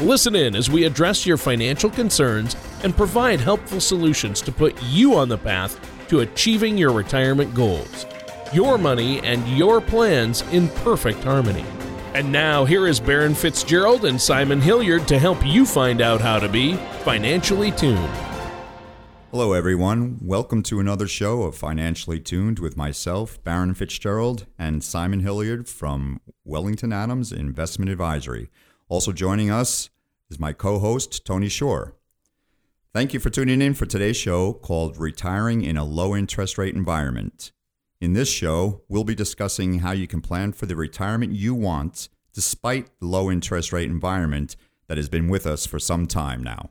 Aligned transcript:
Listen 0.00 0.36
in 0.36 0.54
as 0.54 0.68
we 0.68 0.84
address 0.84 1.24
your 1.24 1.38
financial 1.38 1.88
concerns 1.88 2.54
and 2.82 2.94
provide 2.94 3.40
helpful 3.40 3.80
solutions 3.80 4.42
to 4.42 4.52
put 4.52 4.76
you 4.82 5.14
on 5.14 5.26
the 5.26 5.38
path 5.38 5.80
to 6.08 6.20
achieving 6.20 6.76
your 6.76 6.92
retirement 6.92 7.54
goals. 7.54 8.04
Your 8.52 8.76
money 8.76 9.20
and 9.20 9.48
your 9.48 9.80
plans 9.80 10.42
in 10.52 10.68
perfect 10.68 11.24
harmony. 11.24 11.64
And 12.12 12.30
now, 12.30 12.66
here 12.66 12.86
is 12.86 13.00
Baron 13.00 13.34
Fitzgerald 13.34 14.04
and 14.04 14.20
Simon 14.20 14.60
Hilliard 14.60 15.08
to 15.08 15.18
help 15.18 15.44
you 15.46 15.64
find 15.64 16.02
out 16.02 16.20
how 16.20 16.38
to 16.40 16.48
be 16.48 16.74
financially 17.02 17.70
tuned. 17.70 18.10
Hello, 19.30 19.54
everyone. 19.54 20.18
Welcome 20.20 20.62
to 20.64 20.78
another 20.78 21.08
show 21.08 21.44
of 21.44 21.56
Financially 21.56 22.20
Tuned 22.20 22.58
with 22.58 22.76
myself, 22.76 23.42
Baron 23.44 23.72
Fitzgerald, 23.72 24.44
and 24.58 24.84
Simon 24.84 25.20
Hilliard 25.20 25.70
from 25.70 26.20
Wellington 26.44 26.92
Adams 26.92 27.32
Investment 27.32 27.90
Advisory. 27.90 28.50
Also 28.88 29.12
joining 29.12 29.50
us 29.50 29.90
is 30.30 30.38
my 30.38 30.52
co 30.52 30.78
host, 30.78 31.24
Tony 31.24 31.48
Shore. 31.48 31.94
Thank 32.92 33.12
you 33.12 33.20
for 33.20 33.30
tuning 33.30 33.60
in 33.60 33.74
for 33.74 33.84
today's 33.84 34.16
show 34.16 34.52
called 34.52 34.96
Retiring 34.96 35.62
in 35.62 35.76
a 35.76 35.84
Low 35.84 36.14
Interest 36.14 36.56
Rate 36.56 36.74
Environment. 36.74 37.52
In 38.00 38.12
this 38.12 38.30
show, 38.30 38.82
we'll 38.88 39.04
be 39.04 39.14
discussing 39.14 39.80
how 39.80 39.92
you 39.92 40.06
can 40.06 40.20
plan 40.20 40.52
for 40.52 40.66
the 40.66 40.76
retirement 40.76 41.32
you 41.32 41.54
want 41.54 42.08
despite 42.32 42.90
the 43.00 43.06
low 43.06 43.30
interest 43.30 43.72
rate 43.72 43.90
environment 43.90 44.54
that 44.86 44.98
has 44.98 45.08
been 45.08 45.28
with 45.28 45.46
us 45.46 45.66
for 45.66 45.78
some 45.78 46.06
time 46.06 46.42
now. 46.42 46.68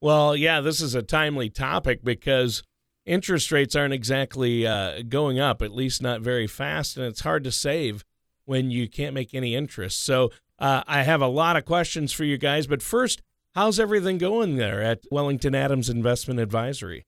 Well, 0.00 0.34
yeah, 0.34 0.60
this 0.60 0.80
is 0.80 0.96
a 0.96 1.02
timely 1.02 1.48
topic 1.48 2.02
because 2.02 2.64
interest 3.06 3.52
rates 3.52 3.76
aren't 3.76 3.94
exactly 3.94 4.66
uh, 4.66 5.02
going 5.08 5.38
up, 5.38 5.62
at 5.62 5.72
least 5.72 6.02
not 6.02 6.20
very 6.20 6.48
fast, 6.48 6.96
and 6.96 7.06
it's 7.06 7.20
hard 7.20 7.44
to 7.44 7.52
save 7.52 8.04
when 8.44 8.72
you 8.72 8.88
can't 8.88 9.14
make 9.14 9.32
any 9.32 9.54
interest. 9.54 10.02
So 10.04 10.30
uh, 10.60 10.82
I 10.86 11.02
have 11.02 11.22
a 11.22 11.26
lot 11.26 11.56
of 11.56 11.64
questions 11.64 12.12
for 12.12 12.24
you 12.24 12.36
guys, 12.36 12.66
but 12.66 12.82
first, 12.82 13.22
how's 13.54 13.80
everything 13.80 14.18
going 14.18 14.56
there 14.56 14.82
at 14.82 15.00
Wellington 15.10 15.54
Adams 15.54 15.88
Investment 15.88 16.38
Advisory? 16.38 17.06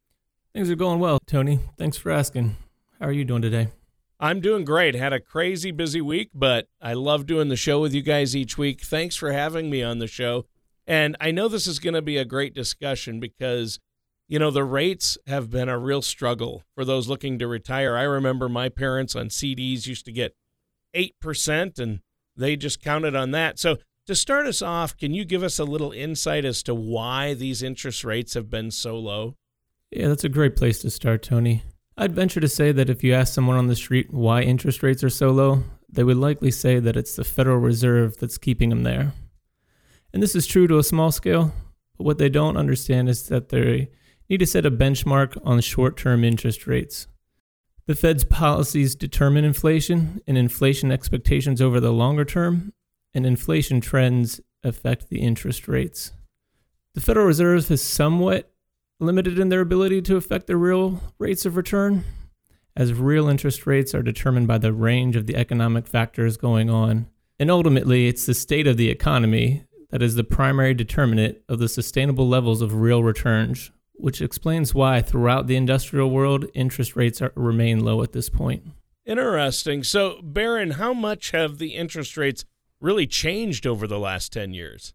Things 0.54 0.70
are 0.70 0.76
going 0.76 1.00
well, 1.00 1.18
Tony. 1.26 1.60
Thanks 1.78 1.96
for 1.96 2.10
asking. 2.10 2.56
How 3.00 3.06
are 3.06 3.12
you 3.12 3.24
doing 3.24 3.42
today? 3.42 3.68
I'm 4.20 4.40
doing 4.40 4.64
great. 4.64 4.94
Had 4.94 5.12
a 5.12 5.20
crazy 5.20 5.70
busy 5.70 6.00
week, 6.00 6.30
but 6.32 6.68
I 6.80 6.92
love 6.94 7.26
doing 7.26 7.48
the 7.48 7.56
show 7.56 7.80
with 7.80 7.92
you 7.92 8.02
guys 8.02 8.36
each 8.36 8.56
week. 8.56 8.82
Thanks 8.82 9.16
for 9.16 9.32
having 9.32 9.68
me 9.68 9.82
on 9.82 9.98
the 9.98 10.06
show. 10.06 10.46
And 10.86 11.16
I 11.20 11.30
know 11.30 11.48
this 11.48 11.66
is 11.66 11.78
going 11.78 11.94
to 11.94 12.02
be 12.02 12.16
a 12.16 12.24
great 12.24 12.54
discussion 12.54 13.18
because, 13.18 13.80
you 14.28 14.38
know, 14.38 14.50
the 14.50 14.64
rates 14.64 15.18
have 15.26 15.50
been 15.50 15.68
a 15.68 15.78
real 15.78 16.02
struggle 16.02 16.62
for 16.74 16.84
those 16.84 17.08
looking 17.08 17.38
to 17.40 17.48
retire. 17.48 17.96
I 17.96 18.02
remember 18.02 18.48
my 18.48 18.68
parents 18.68 19.16
on 19.16 19.26
CDs 19.26 19.86
used 19.86 20.04
to 20.04 20.12
get 20.12 20.36
8%, 20.94 21.78
and 21.78 22.00
they 22.36 22.56
just 22.56 22.82
counted 22.82 23.14
on 23.14 23.30
that. 23.32 23.58
So, 23.58 23.78
to 24.06 24.16
start 24.16 24.46
us 24.46 24.62
off, 24.62 24.96
can 24.96 25.14
you 25.14 25.24
give 25.24 25.44
us 25.44 25.60
a 25.60 25.64
little 25.64 25.92
insight 25.92 26.44
as 26.44 26.62
to 26.64 26.74
why 26.74 27.34
these 27.34 27.62
interest 27.62 28.02
rates 28.02 28.34
have 28.34 28.50
been 28.50 28.72
so 28.72 28.98
low? 28.98 29.36
Yeah, 29.92 30.08
that's 30.08 30.24
a 30.24 30.28
great 30.28 30.56
place 30.56 30.80
to 30.80 30.90
start, 30.90 31.22
Tony. 31.22 31.62
I'd 31.96 32.14
venture 32.14 32.40
to 32.40 32.48
say 32.48 32.72
that 32.72 32.90
if 32.90 33.04
you 33.04 33.14
ask 33.14 33.32
someone 33.32 33.56
on 33.56 33.68
the 33.68 33.76
street 33.76 34.12
why 34.12 34.42
interest 34.42 34.82
rates 34.82 35.04
are 35.04 35.10
so 35.10 35.30
low, 35.30 35.62
they 35.88 36.02
would 36.02 36.16
likely 36.16 36.50
say 36.50 36.80
that 36.80 36.96
it's 36.96 37.14
the 37.14 37.24
Federal 37.24 37.58
Reserve 37.58 38.16
that's 38.16 38.38
keeping 38.38 38.70
them 38.70 38.82
there. 38.82 39.12
And 40.12 40.22
this 40.22 40.34
is 40.34 40.46
true 40.46 40.66
to 40.66 40.78
a 40.78 40.82
small 40.82 41.12
scale, 41.12 41.52
but 41.96 42.04
what 42.04 42.18
they 42.18 42.28
don't 42.28 42.56
understand 42.56 43.08
is 43.08 43.28
that 43.28 43.50
they 43.50 43.90
need 44.28 44.38
to 44.38 44.46
set 44.46 44.66
a 44.66 44.70
benchmark 44.70 45.38
on 45.44 45.60
short 45.60 45.96
term 45.96 46.24
interest 46.24 46.66
rates. 46.66 47.06
The 47.86 47.96
Fed's 47.96 48.22
policies 48.22 48.94
determine 48.94 49.44
inflation, 49.44 50.20
and 50.28 50.38
inflation 50.38 50.92
expectations 50.92 51.60
over 51.60 51.80
the 51.80 51.92
longer 51.92 52.24
term, 52.24 52.72
and 53.12 53.26
inflation 53.26 53.80
trends 53.80 54.40
affect 54.62 55.08
the 55.08 55.20
interest 55.20 55.66
rates. 55.66 56.12
The 56.94 57.00
Federal 57.00 57.26
Reserve 57.26 57.68
is 57.72 57.82
somewhat 57.82 58.52
limited 59.00 59.36
in 59.36 59.48
their 59.48 59.60
ability 59.60 60.00
to 60.02 60.16
affect 60.16 60.46
the 60.46 60.56
real 60.56 61.00
rates 61.18 61.44
of 61.44 61.56
return, 61.56 62.04
as 62.76 62.94
real 62.94 63.28
interest 63.28 63.66
rates 63.66 63.94
are 63.96 64.02
determined 64.02 64.46
by 64.46 64.58
the 64.58 64.72
range 64.72 65.16
of 65.16 65.26
the 65.26 65.34
economic 65.34 65.88
factors 65.88 66.36
going 66.36 66.70
on. 66.70 67.08
And 67.40 67.50
ultimately, 67.50 68.06
it's 68.06 68.26
the 68.26 68.34
state 68.34 68.68
of 68.68 68.76
the 68.76 68.90
economy 68.90 69.64
that 69.90 70.02
is 70.02 70.14
the 70.14 70.22
primary 70.22 70.72
determinant 70.72 71.38
of 71.48 71.58
the 71.58 71.68
sustainable 71.68 72.28
levels 72.28 72.62
of 72.62 72.74
real 72.74 73.02
returns 73.02 73.72
which 73.94 74.20
explains 74.20 74.74
why 74.74 75.02
throughout 75.02 75.46
the 75.46 75.56
industrial 75.56 76.10
world 76.10 76.46
interest 76.54 76.96
rates 76.96 77.20
are, 77.22 77.32
remain 77.34 77.80
low 77.80 78.02
at 78.02 78.12
this 78.12 78.28
point. 78.28 78.64
Interesting. 79.04 79.82
So, 79.82 80.20
Baron, 80.22 80.72
how 80.72 80.92
much 80.94 81.32
have 81.32 81.58
the 81.58 81.74
interest 81.74 82.16
rates 82.16 82.44
really 82.80 83.06
changed 83.06 83.66
over 83.66 83.86
the 83.86 83.98
last 83.98 84.32
10 84.32 84.54
years? 84.54 84.94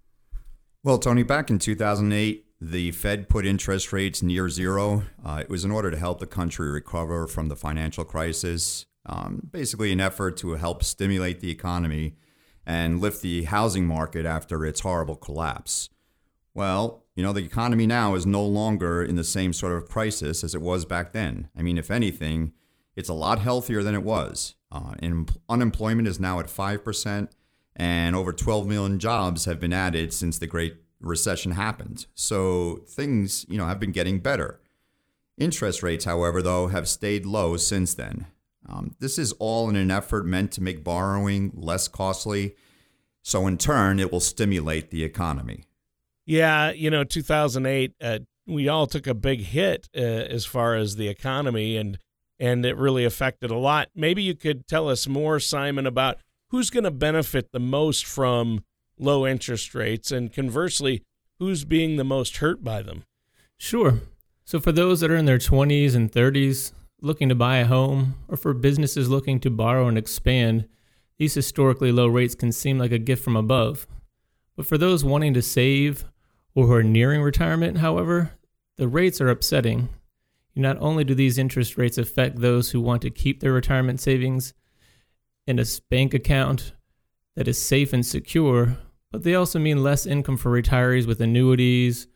Well, 0.83 0.97
Tony, 0.97 1.23
back 1.23 1.49
in 1.49 1.59
2008, 1.59 2.45
the 2.59 2.91
Fed 2.91 3.29
put 3.29 3.45
interest 3.45 3.93
rates 3.93 4.23
near 4.23 4.49
zero. 4.49 5.03
Uh, 5.23 5.39
it 5.41 5.49
was 5.49 5.65
in 5.65 5.71
order 5.71 5.91
to 5.91 5.97
help 5.97 6.19
the 6.19 6.27
country 6.27 6.69
recover 6.69 7.27
from 7.27 7.49
the 7.49 7.55
financial 7.55 8.03
crisis, 8.03 8.85
um, 9.05 9.41
basically, 9.51 9.91
an 9.91 9.99
effort 9.99 10.37
to 10.37 10.51
help 10.51 10.83
stimulate 10.83 11.39
the 11.39 11.51
economy 11.51 12.15
and 12.65 12.99
lift 12.99 13.21
the 13.21 13.43
housing 13.43 13.85
market 13.85 14.25
after 14.25 14.65
its 14.65 14.81
horrible 14.81 15.15
collapse. 15.15 15.89
Well, 16.57 17.03
you 17.15 17.21
know, 17.21 17.33
the 17.33 17.45
economy 17.45 17.85
now 17.85 18.15
is 18.15 18.25
no 18.25 18.43
longer 18.43 19.03
in 19.03 19.15
the 19.15 19.23
same 19.23 19.53
sort 19.53 19.73
of 19.73 19.87
crisis 19.87 20.43
as 20.43 20.55
it 20.55 20.61
was 20.61 20.85
back 20.85 21.13
then. 21.13 21.49
I 21.55 21.61
mean, 21.61 21.77
if 21.77 21.91
anything, 21.91 22.51
it's 22.95 23.09
a 23.09 23.13
lot 23.13 23.37
healthier 23.37 23.83
than 23.83 23.93
it 23.93 24.01
was. 24.01 24.55
Uh, 24.71 24.95
and 24.97 25.31
unemployment 25.47 26.07
is 26.07 26.19
now 26.19 26.39
at 26.39 26.47
5%, 26.47 27.29
and 27.75 28.15
over 28.15 28.33
12 28.33 28.65
million 28.65 28.97
jobs 28.97 29.45
have 29.45 29.59
been 29.59 29.71
added 29.71 30.11
since 30.13 30.39
the 30.39 30.47
Great 30.47 30.77
Recession 30.99 31.51
happened. 31.51 32.07
So 32.15 32.81
things, 32.87 33.45
you 33.47 33.59
know, 33.59 33.67
have 33.67 33.79
been 33.79 33.91
getting 33.91 34.17
better. 34.17 34.59
Interest 35.37 35.83
rates, 35.83 36.05
however, 36.05 36.41
though, 36.41 36.69
have 36.69 36.87
stayed 36.87 37.27
low 37.27 37.55
since 37.57 37.93
then. 37.93 38.25
Um, 38.67 38.95
this 38.99 39.19
is 39.19 39.31
all 39.33 39.69
in 39.69 39.75
an 39.75 39.91
effort 39.91 40.25
meant 40.25 40.53
to 40.53 40.63
make 40.63 40.83
borrowing 40.83 41.51
less 41.53 41.87
costly. 41.87 42.55
So, 43.21 43.45
in 43.45 43.59
turn, 43.59 43.99
it 43.99 44.11
will 44.11 44.19
stimulate 44.19 44.89
the 44.89 45.03
economy. 45.03 45.66
Yeah, 46.27 46.71
you 46.71 46.91
know, 46.91 47.05
2008, 47.05 47.93
uh, 48.01 48.19
we 48.45 48.67
all 48.67 48.85
took 48.85 49.07
a 49.07 49.13
big 49.13 49.39
hit 49.39 49.87
uh, 49.95 50.01
as 50.01 50.45
far 50.45 50.75
as 50.75 50.97
the 50.97 51.07
economy, 51.07 51.77
and 51.77 51.97
and 52.37 52.65
it 52.65 52.75
really 52.75 53.05
affected 53.05 53.49
a 53.49 53.57
lot. 53.57 53.89
Maybe 53.95 54.21
you 54.21 54.35
could 54.35 54.67
tell 54.67 54.89
us 54.89 55.07
more, 55.07 55.39
Simon, 55.39 55.87
about 55.87 56.17
who's 56.49 56.69
going 56.69 56.83
to 56.83 56.91
benefit 56.91 57.51
the 57.51 57.59
most 57.59 58.05
from 58.05 58.63
low 58.99 59.25
interest 59.25 59.73
rates, 59.73 60.11
and 60.11 60.31
conversely, 60.31 61.01
who's 61.39 61.63
being 61.63 61.95
the 61.95 62.03
most 62.03 62.37
hurt 62.37 62.61
by 62.61 62.81
them. 62.81 63.03
Sure. 63.57 64.01
So, 64.43 64.59
for 64.59 64.73
those 64.73 64.99
that 64.99 65.09
are 65.09 65.15
in 65.15 65.25
their 65.25 65.39
20s 65.39 65.95
and 65.95 66.11
30s 66.11 66.73
looking 67.01 67.29
to 67.29 67.35
buy 67.35 67.57
a 67.57 67.65
home, 67.65 68.15
or 68.27 68.35
for 68.35 68.53
businesses 68.53 69.09
looking 69.09 69.39
to 69.39 69.49
borrow 69.49 69.87
and 69.87 69.97
expand, 69.97 70.67
these 71.17 71.35
historically 71.35 71.93
low 71.93 72.07
rates 72.07 72.35
can 72.35 72.51
seem 72.51 72.77
like 72.77 72.91
a 72.91 72.99
gift 72.99 73.23
from 73.23 73.37
above. 73.37 73.87
But 74.57 74.65
for 74.65 74.77
those 74.77 75.05
wanting 75.05 75.33
to 75.35 75.41
save 75.41 76.05
or 76.57 76.65
who 76.65 76.73
are 76.73 76.81
nearing 76.81 77.21
retirement, 77.21 77.77
however, 77.77 78.31
the 78.77 78.87
rates 78.87 79.21
are 79.21 79.29
upsetting. 79.29 79.89
Not 80.55 80.75
only 80.79 81.03
do 81.03 81.13
these 81.13 81.37
interest 81.37 81.77
rates 81.77 81.99
affect 81.99 82.39
those 82.39 82.71
who 82.71 82.81
want 82.81 83.03
to 83.03 83.11
keep 83.11 83.41
their 83.41 83.53
retirement 83.53 84.01
savings 84.01 84.55
in 85.45 85.59
a 85.59 85.65
bank 85.91 86.15
account 86.15 86.73
that 87.35 87.47
is 87.47 87.61
safe 87.61 87.93
and 87.93 88.03
secure, 88.03 88.75
but 89.11 89.21
they 89.21 89.35
also 89.35 89.59
mean 89.59 89.83
less 89.83 90.07
income 90.07 90.35
for 90.35 90.51
retirees 90.51 91.05
with 91.05 91.21
annuities, 91.21 92.07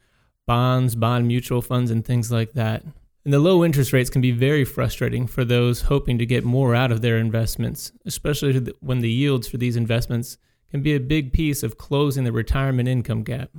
bonds, 0.48 0.96
bond 0.96 1.28
mutual 1.28 1.62
funds, 1.62 1.92
and 1.92 2.04
things 2.04 2.32
like 2.32 2.54
that. 2.54 2.84
And 3.24 3.32
the 3.32 3.38
low 3.38 3.64
interest 3.64 3.94
rates 3.94 4.10
can 4.10 4.24
be 4.24 4.32
very 4.32 4.66
frustrating 4.66 5.28
for 5.28 5.46
those 5.46 5.84
hoping 5.84 6.18
to 6.18 6.26
get 6.26 6.44
more 6.44 6.74
out 6.74 6.92
of 6.92 7.04
their 7.04 7.20
investments, 7.20 7.92
especially 8.08 8.74
when 8.80 9.02
the 9.02 9.12
yields 9.12 9.48
for 9.48 9.58
these 9.58 9.76
investments 9.76 10.40
can 10.72 10.82
be 10.82 10.96
a 10.96 11.00
big 11.00 11.32
piece 11.32 11.62
of 11.62 11.78
closing 11.78 12.24
the 12.24 12.32
retirement 12.32 12.90
income 12.90 13.22
gap. 13.22 13.52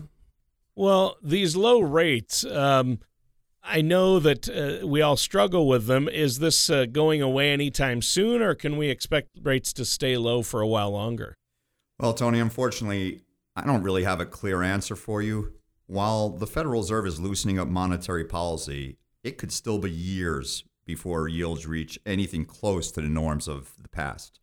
Well, 0.74 1.16
these 1.22 1.54
low 1.54 1.80
rates, 1.80 2.44
um, 2.44 3.00
I 3.62 3.82
know 3.82 4.18
that 4.18 4.48
uh, 4.48 4.86
we 4.86 5.02
all 5.02 5.16
struggle 5.16 5.68
with 5.68 5.86
them. 5.86 6.08
Is 6.08 6.38
this 6.38 6.70
uh, 6.70 6.86
going 6.86 7.20
away 7.22 7.52
anytime 7.52 8.02
soon, 8.02 8.42
or 8.42 8.54
can 8.54 8.76
we 8.76 8.88
expect 8.88 9.38
rates 9.42 9.72
to 9.74 9.84
stay 9.84 10.16
low 10.16 10.42
for 10.42 10.60
a 10.60 10.66
while 10.66 10.90
longer? 10.90 11.36
Well, 12.00 12.14
Tony, 12.14 12.40
unfortunately, 12.40 13.20
I 13.54 13.64
don't 13.64 13.82
really 13.82 14.04
have 14.04 14.18
a 14.20 14.26
clear 14.26 14.62
answer 14.62 14.96
for 14.96 15.22
you. 15.22 15.52
while 15.92 16.30
the 16.30 16.46
Federal 16.46 16.80
Reserve 16.80 17.06
is 17.06 17.20
loosening 17.20 17.58
up 17.58 17.68
monetary 17.68 18.24
policy, 18.24 18.96
it 19.22 19.36
could 19.36 19.52
still 19.52 19.78
be 19.78 19.90
years 19.90 20.64
before 20.86 21.28
yields 21.28 21.66
reach 21.66 21.98
anything 22.06 22.46
close 22.46 22.90
to 22.90 23.02
the 23.02 23.08
norms 23.08 23.46
of 23.46 23.74
the 23.80 23.90
past. 23.90 24.40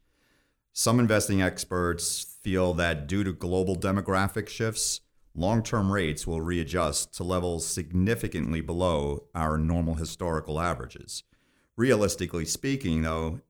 Some 0.71 0.99
investing 0.99 1.41
experts 1.41 2.37
feel 2.43 2.73
that 2.75 3.07
due 3.07 3.23
to 3.23 3.33
global 3.33 3.75
demographic 3.75 4.47
shifts, 4.47 5.01
long 5.35 5.63
term 5.63 5.91
rates 5.91 6.25
will 6.25 6.41
readjust 6.41 7.13
to 7.15 7.23
levels 7.23 7.65
significantly 7.65 8.61
below 8.61 9.25
our 9.33 9.57
normal 9.57 9.95
historical 9.95 10.59
averages. 10.59 11.23
Realistically 11.77 12.45
speaking, 12.45 13.03
though, 13.03 13.41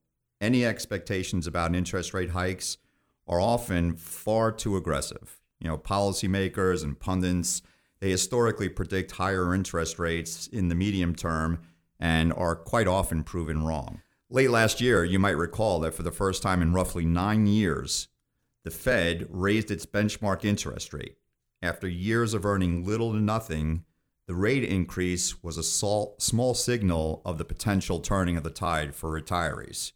any 0.41 0.65
expectations 0.65 1.47
about 1.47 1.75
interest 1.75 2.13
rate 2.13 2.31
hikes 2.31 2.77
are 3.27 3.41
often 3.41 3.95
far 3.95 4.51
too 4.51 4.77
aggressive. 4.77 5.39
You 5.59 5.67
know, 5.67 5.77
policymakers 5.77 6.83
and 6.83 6.99
pundits, 6.99 7.61
they 7.99 8.09
historically 8.09 8.69
predict 8.69 9.11
higher 9.11 9.53
interest 9.53 9.99
rates 9.99 10.47
in 10.47 10.69
the 10.69 10.75
medium 10.75 11.13
term 11.13 11.59
and 11.99 12.31
are 12.33 12.55
quite 12.55 12.87
often 12.87 13.23
proven 13.23 13.63
wrong. 13.63 14.01
Late 14.29 14.51
last 14.51 14.79
year, 14.79 15.03
you 15.03 15.19
might 15.19 15.37
recall 15.37 15.79
that 15.81 15.93
for 15.93 16.03
the 16.03 16.11
first 16.11 16.41
time 16.41 16.61
in 16.61 16.73
roughly 16.73 17.05
nine 17.05 17.45
years, 17.45 18.07
the 18.63 18.71
Fed 18.71 19.25
raised 19.29 19.71
its 19.71 19.85
benchmark 19.85 20.45
interest 20.45 20.93
rate. 20.93 21.15
After 21.61 21.87
years 21.87 22.33
of 22.33 22.45
earning 22.45 22.85
little 22.85 23.11
to 23.11 23.19
nothing, 23.19 23.83
the 24.27 24.35
rate 24.35 24.63
increase 24.63 25.43
was 25.43 25.57
a 25.57 25.63
small 25.63 26.53
signal 26.53 27.21
of 27.25 27.37
the 27.37 27.45
potential 27.45 27.99
turning 27.99 28.37
of 28.37 28.43
the 28.43 28.49
tide 28.49 28.95
for 28.95 29.09
retirees. 29.09 29.91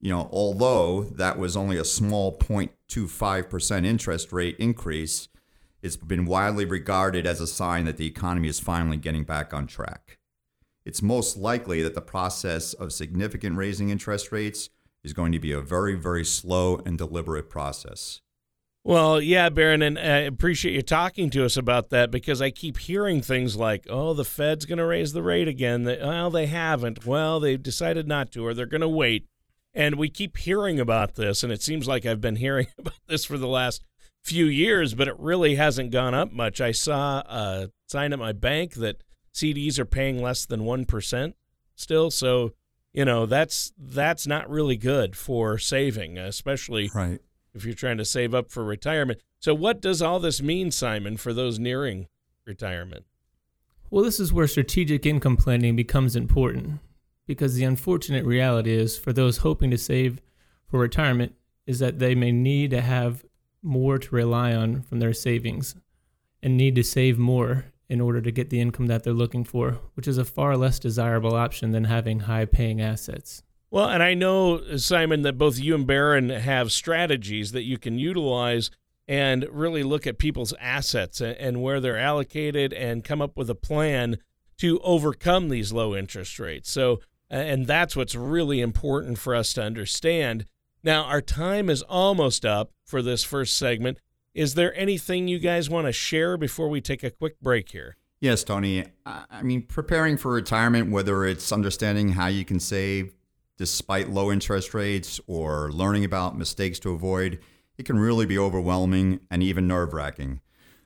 You 0.00 0.10
know, 0.10 0.30
although 0.32 1.02
that 1.02 1.38
was 1.38 1.56
only 1.56 1.76
a 1.76 1.84
small 1.84 2.38
0.25% 2.38 3.84
interest 3.84 4.32
rate 4.32 4.56
increase, 4.58 5.28
it's 5.82 5.96
been 5.96 6.24
widely 6.24 6.64
regarded 6.64 7.26
as 7.26 7.40
a 7.40 7.46
sign 7.46 7.84
that 7.84 7.98
the 7.98 8.06
economy 8.06 8.48
is 8.48 8.60
finally 8.60 8.96
getting 8.96 9.24
back 9.24 9.52
on 9.52 9.66
track. 9.66 10.18
It's 10.86 11.02
most 11.02 11.36
likely 11.36 11.82
that 11.82 11.94
the 11.94 12.00
process 12.00 12.72
of 12.72 12.92
significant 12.92 13.56
raising 13.56 13.90
interest 13.90 14.32
rates 14.32 14.70
is 15.04 15.12
going 15.12 15.32
to 15.32 15.38
be 15.38 15.52
a 15.52 15.60
very, 15.60 15.94
very 15.94 16.24
slow 16.24 16.80
and 16.86 16.96
deliberate 16.96 17.50
process. 17.50 18.22
Well, 18.82 19.20
yeah, 19.20 19.50
Baron, 19.50 19.82
and 19.82 19.98
I 19.98 20.20
appreciate 20.20 20.74
you 20.74 20.80
talking 20.82 21.28
to 21.30 21.44
us 21.44 21.56
about 21.56 21.90
that 21.90 22.10
because 22.10 22.40
I 22.40 22.50
keep 22.50 22.78
hearing 22.78 23.20
things 23.20 23.56
like, 23.56 23.86
"Oh, 23.90 24.14
the 24.14 24.24
Fed's 24.24 24.64
going 24.64 24.78
to 24.78 24.86
raise 24.86 25.12
the 25.12 25.22
rate 25.22 25.48
again." 25.48 25.84
Well, 25.84 26.30
they 26.30 26.46
haven't. 26.46 27.04
Well, 27.04 27.40
they've 27.40 27.62
decided 27.62 28.08
not 28.08 28.32
to, 28.32 28.46
or 28.46 28.54
they're 28.54 28.64
going 28.64 28.80
to 28.80 28.88
wait. 28.88 29.26
And 29.74 29.96
we 29.96 30.08
keep 30.08 30.38
hearing 30.38 30.80
about 30.80 31.14
this, 31.14 31.42
and 31.44 31.52
it 31.52 31.62
seems 31.62 31.86
like 31.86 32.06
I've 32.06 32.22
been 32.22 32.36
hearing 32.46 32.68
about 32.78 32.98
this 33.06 33.24
for 33.26 33.36
the 33.36 33.46
last 33.46 33.84
few 34.24 34.46
years, 34.46 34.94
but 34.94 35.08
it 35.08 35.18
really 35.18 35.56
hasn't 35.56 35.90
gone 35.90 36.14
up 36.14 36.32
much. 36.32 36.60
I 36.60 36.72
saw 36.72 37.20
a 37.20 37.70
sign 37.86 38.14
at 38.14 38.18
my 38.18 38.32
bank 38.32 38.74
that 38.74 39.02
CDs 39.34 39.78
are 39.78 39.84
paying 39.84 40.22
less 40.22 40.46
than 40.46 40.64
one 40.64 40.86
percent 40.86 41.36
still, 41.74 42.10
so 42.10 42.54
you 42.94 43.04
know 43.04 43.26
that's 43.26 43.72
that's 43.78 44.26
not 44.26 44.48
really 44.48 44.76
good 44.78 45.16
for 45.16 45.58
saving, 45.58 46.16
especially 46.16 46.90
right 46.94 47.20
if 47.54 47.64
you're 47.64 47.74
trying 47.74 47.98
to 47.98 48.04
save 48.04 48.34
up 48.34 48.50
for 48.50 48.64
retirement. 48.64 49.20
So, 49.38 49.54
what 49.54 49.80
does 49.80 50.02
all 50.02 50.20
this 50.20 50.42
mean, 50.42 50.70
Simon, 50.70 51.16
for 51.16 51.32
those 51.32 51.58
nearing 51.58 52.08
retirement? 52.46 53.04
Well, 53.90 54.04
this 54.04 54.20
is 54.20 54.32
where 54.32 54.46
strategic 54.46 55.04
income 55.04 55.36
planning 55.36 55.74
becomes 55.74 56.14
important 56.14 56.80
because 57.26 57.54
the 57.54 57.64
unfortunate 57.64 58.24
reality 58.24 58.72
is 58.72 58.98
for 58.98 59.12
those 59.12 59.38
hoping 59.38 59.70
to 59.70 59.78
save 59.78 60.20
for 60.68 60.78
retirement 60.78 61.34
is 61.66 61.78
that 61.80 61.98
they 61.98 62.14
may 62.14 62.32
need 62.32 62.70
to 62.70 62.80
have 62.80 63.24
more 63.62 63.98
to 63.98 64.14
rely 64.14 64.54
on 64.54 64.82
from 64.82 65.00
their 65.00 65.12
savings 65.12 65.74
and 66.42 66.56
need 66.56 66.74
to 66.74 66.82
save 66.82 67.18
more 67.18 67.66
in 67.88 68.00
order 68.00 68.20
to 68.20 68.30
get 68.30 68.50
the 68.50 68.60
income 68.60 68.86
that 68.86 69.02
they're 69.02 69.12
looking 69.12 69.44
for, 69.44 69.78
which 69.94 70.06
is 70.06 70.18
a 70.18 70.24
far 70.24 70.56
less 70.56 70.78
desirable 70.78 71.34
option 71.34 71.72
than 71.72 71.84
having 71.84 72.20
high 72.20 72.44
paying 72.44 72.80
assets. 72.80 73.42
Well, 73.70 73.88
and 73.88 74.02
I 74.02 74.14
know, 74.14 74.76
Simon, 74.76 75.22
that 75.22 75.38
both 75.38 75.58
you 75.58 75.74
and 75.76 75.86
Baron 75.86 76.28
have 76.28 76.72
strategies 76.72 77.52
that 77.52 77.62
you 77.62 77.78
can 77.78 77.98
utilize 77.98 78.70
and 79.06 79.46
really 79.50 79.82
look 79.82 80.06
at 80.06 80.18
people's 80.18 80.52
assets 80.60 81.20
and 81.20 81.62
where 81.62 81.80
they're 81.80 81.98
allocated 81.98 82.72
and 82.72 83.04
come 83.04 83.22
up 83.22 83.36
with 83.36 83.48
a 83.48 83.54
plan 83.54 84.18
to 84.58 84.80
overcome 84.80 85.48
these 85.48 85.72
low 85.72 85.94
interest 85.96 86.38
rates. 86.38 86.70
So, 86.70 87.00
and 87.28 87.66
that's 87.66 87.94
what's 87.94 88.14
really 88.14 88.60
important 88.60 89.18
for 89.18 89.34
us 89.34 89.52
to 89.54 89.62
understand. 89.62 90.46
Now, 90.82 91.04
our 91.04 91.20
time 91.20 91.70
is 91.70 91.82
almost 91.82 92.44
up 92.44 92.72
for 92.84 93.02
this 93.02 93.22
first 93.22 93.56
segment. 93.56 93.98
Is 94.34 94.54
there 94.54 94.74
anything 94.76 95.28
you 95.28 95.38
guys 95.38 95.70
want 95.70 95.86
to 95.86 95.92
share 95.92 96.36
before 96.36 96.68
we 96.68 96.80
take 96.80 97.02
a 97.02 97.10
quick 97.10 97.40
break 97.40 97.70
here? 97.70 97.96
Yes, 98.20 98.44
Tony. 98.44 98.84
I 99.06 99.42
mean, 99.42 99.62
preparing 99.62 100.16
for 100.16 100.32
retirement, 100.32 100.90
whether 100.90 101.24
it's 101.24 101.52
understanding 101.52 102.10
how 102.10 102.26
you 102.26 102.44
can 102.44 102.60
save 102.60 103.12
despite 103.60 104.08
low 104.08 104.32
interest 104.32 104.72
rates 104.72 105.20
or 105.26 105.70
learning 105.70 106.02
about 106.02 106.34
mistakes 106.34 106.78
to 106.78 106.92
avoid, 106.92 107.38
it 107.76 107.84
can 107.84 107.98
really 107.98 108.24
be 108.24 108.38
overwhelming 108.38 109.20
and 109.30 109.42
even 109.42 109.68
nerve 109.68 109.92
wracking. 109.92 110.40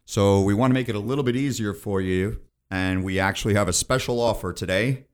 So, 0.05 0.41
we 0.41 0.55
want 0.55 0.73
to 0.73 0.75
make 0.75 0.89
it 0.89 0.97
a 0.97 0.99
little 0.99 1.23
bit 1.23 1.37
easier 1.37 1.73
for 1.73 2.01
you, 2.01 2.41
and 2.73 3.05
we 3.05 3.21
actually 3.21 3.55
have 3.55 3.69
a 3.69 3.73
special 3.73 4.21
offer 4.21 4.53
today. 4.53 5.07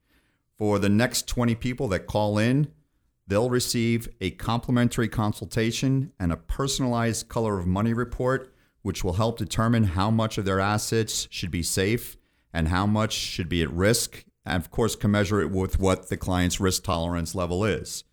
For 0.57 0.79
the 0.79 0.89
next 0.89 1.29
20 1.29 1.55
people 1.57 1.87
that 1.89 2.07
call 2.07 2.39
in, 2.39 2.73
they'll 3.27 3.51
receive 3.51 4.09
a 4.23 4.31
complimentary 4.31 5.09
consultation 5.09 6.12
and 6.19 6.33
a 6.33 6.39
personalized 6.39 7.29
color 7.29 7.59
of 7.59 7.67
money 7.67 7.93
report, 7.93 8.55
which 8.81 9.05
will 9.05 9.12
help 9.12 9.37
determine 9.37 9.85
how 9.85 10.11
much 10.11 10.39
of 10.39 10.47
their 10.47 10.61
assets 10.61 11.29
should 11.31 11.51
be 11.51 11.62
safe 11.62 12.17
and 12.55 12.69
how 12.69 12.87
much 12.87 13.12
should 13.12 13.51
be 13.51 13.62
at 13.62 13.71
risk 13.71 14.25
and 14.45 14.63
of 14.63 14.71
course 14.71 14.97
commensurate 14.97 15.51
with 15.51 15.79
what 15.79 16.09
the 16.09 16.17
client's 16.17 16.61
risk 16.61 16.85
tolerance 16.85 17.35
level 17.35 17.65
is. 17.65 18.05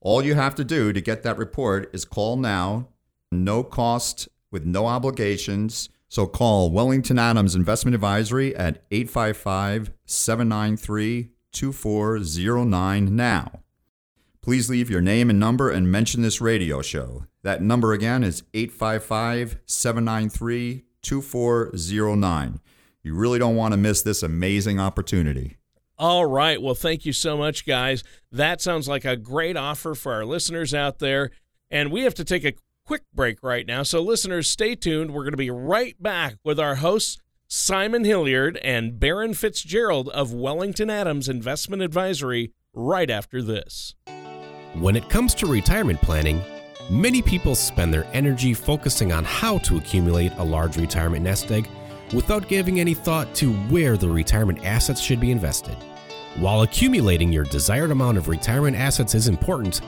All 0.00 0.22
you 0.22 0.34
have 0.34 0.54
to 0.56 0.64
do 0.64 0.92
to 0.92 1.00
get 1.00 1.22
that 1.22 1.38
report 1.38 1.88
is 1.94 2.04
call 2.04 2.36
now, 2.36 2.88
no 3.32 3.62
cost, 3.62 4.28
with 4.50 4.64
no 4.64 4.86
obligations. 4.86 5.88
So 6.08 6.26
call 6.26 6.70
Wellington 6.70 7.18
Adams 7.18 7.54
Investment 7.54 7.94
Advisory 7.94 8.54
at 8.54 8.84
855 8.90 9.90
793 10.04 11.30
2409 11.52 13.16
now. 13.16 13.60
Please 14.40 14.68
leave 14.68 14.90
your 14.90 15.00
name 15.00 15.30
and 15.30 15.40
number 15.40 15.70
and 15.70 15.90
mention 15.90 16.20
this 16.20 16.40
radio 16.40 16.82
show. 16.82 17.24
That 17.42 17.62
number 17.62 17.92
again 17.92 18.22
is 18.22 18.42
855 18.52 19.56
793 19.64 20.84
2409. 21.02 22.60
You 23.04 23.14
really 23.14 23.38
don't 23.38 23.54
want 23.54 23.72
to 23.72 23.76
miss 23.76 24.00
this 24.00 24.22
amazing 24.22 24.80
opportunity. 24.80 25.58
All 25.98 26.24
right. 26.24 26.60
Well, 26.60 26.74
thank 26.74 27.04
you 27.04 27.12
so 27.12 27.36
much, 27.36 27.66
guys. 27.66 28.02
That 28.32 28.62
sounds 28.62 28.88
like 28.88 29.04
a 29.04 29.14
great 29.14 29.58
offer 29.58 29.94
for 29.94 30.14
our 30.14 30.24
listeners 30.24 30.72
out 30.72 31.00
there. 31.00 31.30
And 31.70 31.92
we 31.92 32.02
have 32.02 32.14
to 32.14 32.24
take 32.24 32.46
a 32.46 32.54
quick 32.86 33.02
break 33.14 33.42
right 33.42 33.66
now. 33.66 33.82
So, 33.82 34.00
listeners, 34.00 34.50
stay 34.50 34.74
tuned. 34.74 35.12
We're 35.12 35.22
going 35.22 35.32
to 35.32 35.36
be 35.36 35.50
right 35.50 36.02
back 36.02 36.36
with 36.44 36.58
our 36.58 36.76
hosts, 36.76 37.18
Simon 37.46 38.04
Hilliard 38.04 38.56
and 38.64 38.98
Baron 38.98 39.34
Fitzgerald 39.34 40.08
of 40.08 40.32
Wellington 40.32 40.88
Adams 40.88 41.28
Investment 41.28 41.82
Advisory, 41.82 42.52
right 42.72 43.10
after 43.10 43.42
this. 43.42 43.94
When 44.72 44.96
it 44.96 45.10
comes 45.10 45.34
to 45.34 45.46
retirement 45.46 46.00
planning, 46.00 46.42
many 46.90 47.20
people 47.20 47.54
spend 47.54 47.92
their 47.92 48.06
energy 48.14 48.54
focusing 48.54 49.12
on 49.12 49.24
how 49.24 49.58
to 49.58 49.76
accumulate 49.76 50.32
a 50.38 50.44
large 50.44 50.78
retirement 50.78 51.22
nest 51.22 51.50
egg 51.52 51.68
without 52.14 52.48
giving 52.48 52.80
any 52.80 52.94
thought 52.94 53.34
to 53.34 53.52
where 53.68 53.96
the 53.96 54.08
retirement 54.08 54.64
assets 54.64 55.00
should 55.00 55.20
be 55.20 55.30
invested. 55.30 55.76
While 56.36 56.62
accumulating 56.62 57.32
your 57.32 57.44
desired 57.44 57.90
amount 57.90 58.18
of 58.18 58.28
retirement 58.28 58.76
assets 58.76 59.14
is 59.14 59.28
important, 59.28 59.80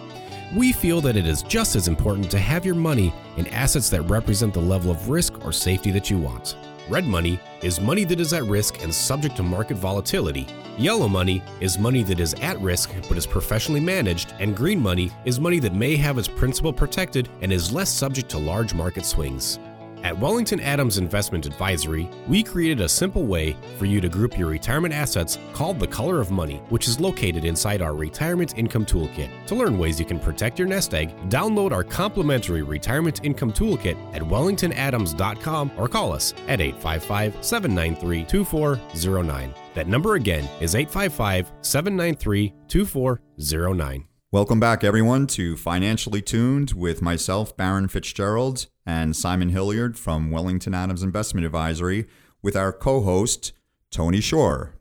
we 0.54 0.72
feel 0.72 1.00
that 1.00 1.16
it 1.16 1.26
is 1.26 1.42
just 1.42 1.76
as 1.76 1.88
important 1.88 2.30
to 2.30 2.38
have 2.38 2.64
your 2.64 2.74
money 2.74 3.12
in 3.36 3.46
assets 3.48 3.90
that 3.90 4.02
represent 4.02 4.54
the 4.54 4.60
level 4.60 4.90
of 4.90 5.08
risk 5.08 5.44
or 5.44 5.52
safety 5.52 5.90
that 5.90 6.10
you 6.10 6.18
want. 6.18 6.56
Red 6.88 7.04
money 7.04 7.40
is 7.62 7.80
money 7.80 8.04
that 8.04 8.20
is 8.20 8.32
at 8.32 8.44
risk 8.44 8.80
and 8.82 8.94
subject 8.94 9.36
to 9.36 9.42
market 9.42 9.76
volatility. 9.76 10.46
Yellow 10.78 11.08
money 11.08 11.42
is 11.60 11.80
money 11.80 12.04
that 12.04 12.20
is 12.20 12.34
at 12.34 12.60
risk 12.60 12.92
but 13.08 13.18
is 13.18 13.26
professionally 13.26 13.80
managed, 13.80 14.34
and 14.38 14.56
green 14.56 14.80
money 14.80 15.10
is 15.24 15.40
money 15.40 15.58
that 15.58 15.74
may 15.74 15.96
have 15.96 16.16
its 16.16 16.28
principal 16.28 16.72
protected 16.72 17.28
and 17.40 17.52
is 17.52 17.72
less 17.72 17.90
subject 17.90 18.28
to 18.28 18.38
large 18.38 18.72
market 18.72 19.04
swings. 19.04 19.58
At 20.06 20.16
Wellington 20.16 20.60
Adams 20.60 20.98
Investment 20.98 21.46
Advisory, 21.46 22.08
we 22.28 22.44
created 22.44 22.80
a 22.80 22.88
simple 22.88 23.26
way 23.26 23.56
for 23.76 23.86
you 23.86 24.00
to 24.00 24.08
group 24.08 24.38
your 24.38 24.50
retirement 24.50 24.94
assets 24.94 25.36
called 25.52 25.80
the 25.80 25.86
Color 25.88 26.20
of 26.20 26.30
Money, 26.30 26.58
which 26.68 26.86
is 26.86 27.00
located 27.00 27.44
inside 27.44 27.82
our 27.82 27.92
Retirement 27.92 28.56
Income 28.56 28.86
Toolkit. 28.86 29.28
To 29.46 29.56
learn 29.56 29.78
ways 29.80 29.98
you 29.98 30.06
can 30.06 30.20
protect 30.20 30.60
your 30.60 30.68
nest 30.68 30.94
egg, 30.94 31.10
download 31.28 31.72
our 31.72 31.82
complimentary 31.82 32.62
Retirement 32.62 33.24
Income 33.24 33.54
Toolkit 33.54 33.96
at 34.14 34.22
wellingtonadams.com 34.22 35.72
or 35.76 35.88
call 35.88 36.12
us 36.12 36.34
at 36.46 36.60
855 36.60 37.44
793 37.44 38.26
2409. 38.26 39.54
That 39.74 39.88
number 39.88 40.14
again 40.14 40.48
is 40.60 40.76
855 40.76 41.50
793 41.62 42.54
2409. 42.68 44.06
Welcome 44.30 44.60
back, 44.60 44.84
everyone, 44.84 45.26
to 45.28 45.56
Financially 45.56 46.22
Tuned 46.22 46.74
with 46.74 47.02
myself, 47.02 47.56
Baron 47.56 47.88
Fitzgerald, 47.88 48.68
and 48.86 49.16
Simon 49.16 49.48
Hilliard 49.48 49.98
from 49.98 50.30
Wellington 50.30 50.72
Adams 50.72 51.02
Investment 51.02 51.44
Advisory. 51.44 52.06
with 52.40 52.54
our 52.54 52.72
co 52.72 53.02
host, 53.02 53.52
Tony 53.90 54.20
Shore. 54.20 54.74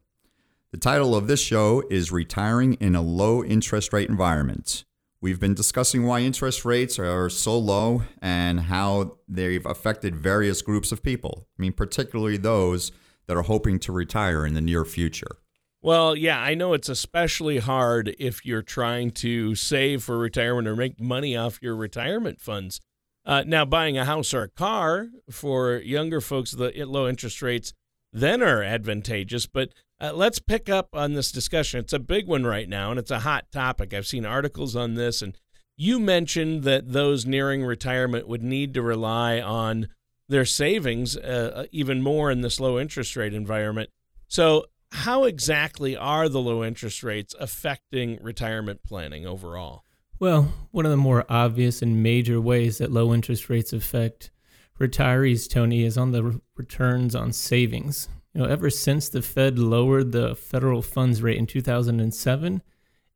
The 0.71 0.77
title 0.77 1.15
of 1.15 1.27
this 1.27 1.41
show 1.41 1.83
is 1.89 2.11
Retiring 2.11 2.73
in 2.75 2.95
a 2.95 3.01
Low 3.01 3.43
Interest 3.43 3.91
Rate 3.91 4.09
Environment. 4.09 4.85
We've 5.21 5.39
been 5.39 5.55
discussing 5.55 6.03
why 6.03 6.19
interest 6.19 6.65
rates 6.65 6.99
are 6.99 7.29
so 7.29 7.57
low 7.57 8.03
and 8.21 8.59
how 8.59 9.17
they've 9.27 9.65
affected 9.65 10.15
various 10.15 10.61
groups 10.61 10.91
of 10.91 11.01
people. 11.01 11.47
I 11.57 11.61
mean, 11.61 11.73
particularly 11.73 12.37
those 12.37 12.91
that 13.25 13.35
are 13.35 13.43
hoping 13.43 13.79
to 13.79 13.91
retire 13.91 14.45
in 14.45 14.53
the 14.53 14.61
near 14.61 14.85
future. 14.85 15.37
Well, 15.81 16.15
yeah, 16.15 16.39
I 16.39 16.55
know 16.55 16.73
it's 16.73 16.89
especially 16.89 17.59
hard 17.59 18.15
if 18.19 18.45
you're 18.45 18.61
trying 18.61 19.11
to 19.11 19.55
save 19.55 20.03
for 20.03 20.17
retirement 20.17 20.67
or 20.67 20.75
make 20.75 20.99
money 20.99 21.35
off 21.35 21.59
your 21.61 21.75
retirement 21.75 22.41
funds. 22.41 22.81
Uh, 23.25 23.43
now, 23.45 23.65
buying 23.65 23.97
a 23.97 24.05
house 24.05 24.33
or 24.33 24.43
a 24.43 24.49
car 24.49 25.07
for 25.31 25.77
younger 25.77 26.21
folks, 26.21 26.51
the 26.51 26.71
low 26.85 27.07
interest 27.07 27.41
rates 27.41 27.73
then 28.13 28.43
are 28.43 28.61
advantageous. 28.61 29.47
But 29.47 29.69
uh, 29.99 30.11
let's 30.13 30.39
pick 30.39 30.69
up 30.69 30.89
on 30.93 31.13
this 31.13 31.31
discussion. 31.31 31.79
It's 31.79 31.93
a 31.93 31.99
big 31.99 32.27
one 32.27 32.45
right 32.45 32.69
now, 32.69 32.91
and 32.91 32.99
it's 32.99 33.11
a 33.11 33.19
hot 33.19 33.51
topic. 33.51 33.93
I've 33.93 34.05
seen 34.05 34.25
articles 34.25 34.75
on 34.75 34.93
this, 34.93 35.21
and 35.21 35.37
you 35.75 35.99
mentioned 35.99 36.63
that 36.63 36.91
those 36.91 37.25
nearing 37.25 37.63
retirement 37.63 38.27
would 38.27 38.43
need 38.43 38.73
to 38.75 38.81
rely 38.81 39.41
on 39.41 39.87
their 40.27 40.45
savings 40.45 41.15
uh, 41.17 41.51
uh 41.55 41.65
even 41.71 42.01
more 42.01 42.31
in 42.31 42.41
this 42.41 42.59
low 42.59 42.79
interest 42.79 43.15
rate 43.15 43.33
environment. 43.33 43.89
So, 44.27 44.65
how 44.91 45.25
exactly 45.25 45.95
are 45.95 46.29
the 46.29 46.39
low 46.39 46.63
interest 46.63 47.03
rates 47.03 47.35
affecting 47.39 48.17
retirement 48.21 48.81
planning 48.83 49.25
overall? 49.25 49.84
Well, 50.17 50.53
one 50.71 50.85
of 50.85 50.91
the 50.91 50.97
more 50.97 51.25
obvious 51.27 51.81
and 51.81 52.01
major 52.01 52.39
ways 52.39 52.77
that 52.77 52.91
low 52.91 53.13
interest 53.13 53.49
rates 53.49 53.73
affect 53.73 54.31
retirees, 54.79 55.49
Tony, 55.49 55.83
is 55.83 55.97
on 55.97 56.13
the 56.13 56.23
re- 56.23 56.39
returns 56.55 57.15
on 57.15 57.33
savings. 57.33 58.07
You 58.33 58.41
know, 58.41 58.47
ever 58.47 58.69
since 58.69 59.09
the 59.09 59.21
Fed 59.21 59.59
lowered 59.59 60.13
the 60.13 60.33
federal 60.33 60.81
funds 60.81 61.21
rate 61.21 61.37
in 61.37 61.45
2007, 61.45 62.61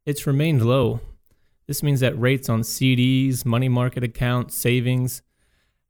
it's 0.06 0.27
remained 0.27 0.65
low. 0.65 1.00
This 1.68 1.84
means 1.84 2.01
that 2.01 2.20
rates 2.20 2.50
on 2.50 2.62
CDs, 2.62 3.46
money 3.46 3.70
market 3.70 4.03
accounts, 4.03 4.56
savings 4.56 5.22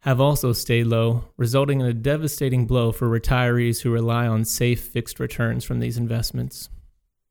have 0.02 0.22
also 0.22 0.54
stayed 0.54 0.86
low, 0.86 1.26
resulting 1.38 1.80
in 1.80 1.88
a 1.88 1.94
devastating 1.94 2.66
blow 2.68 2.92
for 2.92 3.08
retirees 3.08 3.82
who 3.82 3.92
rely 3.92 4.28
on 4.28 4.46
safe 4.46 4.82
fixed 4.82 5.20
returns 5.20 5.64
from 5.66 5.80
these 5.80 5.98
investments. 5.98 6.70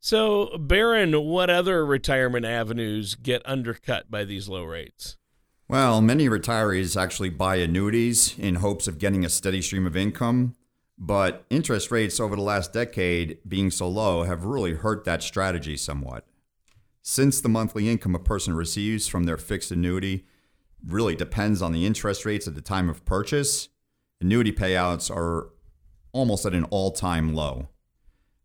So, 0.00 0.56
Baron, 0.58 1.12
what 1.24 1.50
other 1.50 1.84
retirement 1.84 2.46
avenues 2.46 3.14
get 3.14 3.42
undercut 3.44 4.10
by 4.10 4.24
these 4.24 4.48
low 4.48 4.64
rates? 4.64 5.16
Well, 5.68 6.00
many 6.00 6.28
retirees 6.28 7.00
actually 7.00 7.30
buy 7.30 7.56
annuities 7.56 8.38
in 8.38 8.56
hopes 8.56 8.88
of 8.88 8.98
getting 8.98 9.24
a 9.24 9.28
steady 9.28 9.60
stream 9.60 9.86
of 9.86 9.96
income, 9.96 10.54
but 10.96 11.44
interest 11.50 11.90
rates 11.90 12.18
over 12.18 12.36
the 12.36 12.42
last 12.42 12.72
decade 12.72 13.38
being 13.46 13.70
so 13.70 13.88
low 13.88 14.22
have 14.22 14.44
really 14.44 14.74
hurt 14.74 15.04
that 15.04 15.22
strategy 15.22 15.76
somewhat. 15.76 16.24
Since 17.02 17.40
the 17.40 17.48
monthly 17.48 17.88
income 17.88 18.14
a 18.14 18.18
person 18.18 18.54
receives 18.54 19.08
from 19.08 19.24
their 19.24 19.36
fixed 19.36 19.70
annuity 19.70 20.26
really 20.86 21.16
depends 21.16 21.60
on 21.60 21.72
the 21.72 21.86
interest 21.86 22.24
rates 22.24 22.46
at 22.46 22.54
the 22.54 22.60
time 22.62 22.88
of 22.88 23.04
purchase, 23.04 23.68
annuity 24.20 24.52
payouts 24.52 25.14
are 25.14 25.50
almost 26.12 26.46
at 26.46 26.54
an 26.54 26.64
all 26.64 26.92
time 26.92 27.34
low. 27.34 27.68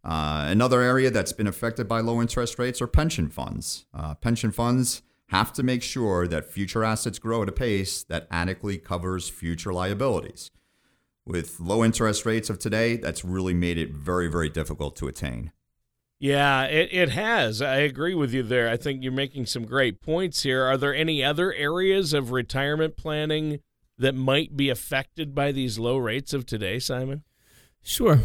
Uh, 0.03 0.45
another 0.49 0.81
area 0.81 1.09
that's 1.09 1.31
been 1.31 1.47
affected 1.47 1.87
by 1.87 2.01
low 2.01 2.21
interest 2.21 2.59
rates 2.59 2.81
are 2.81 2.87
pension 2.87 3.29
funds. 3.29 3.85
Uh, 3.93 4.13
pension 4.15 4.51
funds 4.51 5.01
have 5.27 5.53
to 5.53 5.63
make 5.63 5.81
sure 5.81 6.27
that 6.27 6.51
future 6.51 6.83
assets 6.83 7.19
grow 7.19 7.41
at 7.41 7.49
a 7.49 7.53
pace 7.53 8.03
that 8.03 8.27
adequately 8.29 8.77
covers 8.77 9.29
future 9.29 9.73
liabilities. 9.73 10.51
With 11.25 11.59
low 11.59 11.83
interest 11.83 12.25
rates 12.25 12.49
of 12.49 12.59
today, 12.59 12.97
that's 12.97 13.23
really 13.23 13.53
made 13.53 13.77
it 13.77 13.91
very, 13.91 14.27
very 14.27 14.49
difficult 14.49 14.95
to 14.97 15.07
attain. 15.07 15.53
Yeah, 16.19 16.65
it, 16.65 16.89
it 16.91 17.09
has. 17.09 17.61
I 17.61 17.77
agree 17.77 18.13
with 18.13 18.33
you 18.33 18.43
there. 18.43 18.69
I 18.69 18.77
think 18.77 19.03
you're 19.03 19.11
making 19.11 19.45
some 19.45 19.65
great 19.65 20.01
points 20.01 20.43
here. 20.43 20.63
Are 20.63 20.77
there 20.77 20.93
any 20.93 21.23
other 21.23 21.53
areas 21.53 22.13
of 22.13 22.31
retirement 22.31 22.97
planning 22.97 23.59
that 23.97 24.15
might 24.15 24.55
be 24.55 24.69
affected 24.69 25.33
by 25.33 25.51
these 25.51 25.79
low 25.79 25.97
rates 25.97 26.33
of 26.33 26.45
today, 26.45 26.79
Simon? 26.79 27.23
Sure. 27.81 28.19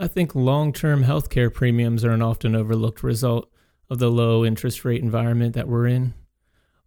I 0.00 0.06
think 0.06 0.36
long 0.36 0.72
term 0.72 1.02
healthcare 1.02 1.52
premiums 1.52 2.04
are 2.04 2.12
an 2.12 2.22
often 2.22 2.54
overlooked 2.54 3.02
result 3.02 3.50
of 3.90 3.98
the 3.98 4.10
low 4.10 4.44
interest 4.44 4.84
rate 4.84 5.02
environment 5.02 5.54
that 5.54 5.66
we're 5.66 5.88
in. 5.88 6.14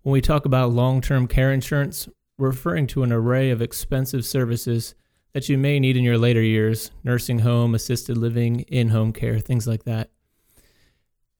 When 0.04 0.14
we 0.14 0.22
talk 0.22 0.46
about 0.46 0.72
long 0.72 1.02
term 1.02 1.28
care 1.28 1.52
insurance, 1.52 2.08
we're 2.38 2.48
referring 2.48 2.88
to 2.88 3.04
an 3.04 3.12
array 3.12 3.50
of 3.50 3.62
expensive 3.62 4.24
services 4.24 4.96
that 5.34 5.50
you 5.50 5.58
may 5.58 5.78
need 5.78 5.98
in 5.98 6.06
your 6.06 6.18
later 6.18 6.42
years 6.42 6.92
nursing 7.04 7.40
home, 7.40 7.76
assisted 7.76 8.18
living, 8.18 8.62
in 8.62 8.90
home 8.90 9.12
care, 9.12 9.40
things 9.40 9.68
like 9.68 9.84
that. 9.84 10.10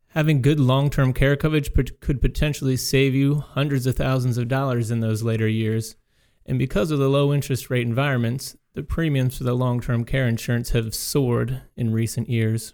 Having 0.10 0.42
good 0.42 0.60
long 0.60 0.90
term 0.90 1.14
care 1.14 1.38
coverage 1.38 1.72
could 1.74 2.20
potentially 2.20 2.76
save 2.76 3.16
you 3.16 3.36
hundreds 3.36 3.88
of 3.88 3.96
thousands 3.96 4.38
of 4.38 4.50
dollars 4.50 4.92
in 4.92 5.00
those 5.00 5.24
later 5.24 5.48
years. 5.48 5.96
And 6.46 6.60
because 6.60 6.92
of 6.92 7.00
the 7.00 7.08
low 7.08 7.34
interest 7.34 7.70
rate 7.70 7.88
environments, 7.88 8.58
the 8.74 8.84
premiums 8.84 9.38
for 9.38 9.44
the 9.44 9.54
long 9.54 9.82
term 9.82 10.06
care 10.06 10.28
insurance 10.28 10.70
have 10.72 10.96
soared 10.96 11.62
in 11.76 11.94
recent 11.94 12.30
years. 12.30 12.74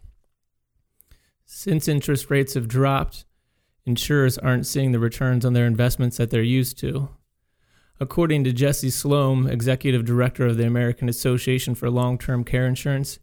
Since 1.45 1.87
interest 1.87 2.29
rates 2.29 2.53
have 2.53 2.67
dropped, 2.67 3.25
insurers 3.85 4.37
aren't 4.37 4.67
seeing 4.67 4.91
the 4.91 4.99
returns 4.99 5.45
on 5.45 5.53
their 5.53 5.65
investments 5.65 6.17
that 6.17 6.29
they're 6.29 6.41
used 6.41 6.77
to. 6.79 7.09
According 7.99 8.43
to 8.43 8.53
Jesse 8.53 8.91
Slome, 8.91 9.47
executive 9.47 10.05
director 10.05 10.45
of 10.45 10.57
the 10.57 10.67
American 10.67 11.09
Association 11.09 11.73
for 11.73 11.89
Long 11.89 12.17
Term 12.17 12.43
Care 12.43 12.67
Insurance, 12.67 13.17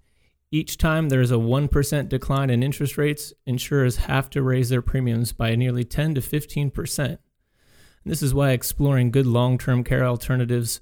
each 0.50 0.78
time 0.78 1.08
there 1.08 1.20
is 1.20 1.30
a 1.30 1.34
1% 1.34 2.08
decline 2.08 2.50
in 2.50 2.62
interest 2.62 2.96
rates, 2.96 3.32
insurers 3.46 3.96
have 3.96 4.30
to 4.30 4.42
raise 4.42 4.68
their 4.68 4.82
premiums 4.82 5.32
by 5.32 5.54
nearly 5.54 5.84
10 5.84 6.14
to 6.14 6.20
15%. 6.20 7.18
This 8.04 8.22
is 8.22 8.34
why 8.34 8.50
exploring 8.50 9.10
good 9.10 9.26
long 9.26 9.58
term 9.58 9.84
care 9.84 10.04
alternatives 10.04 10.80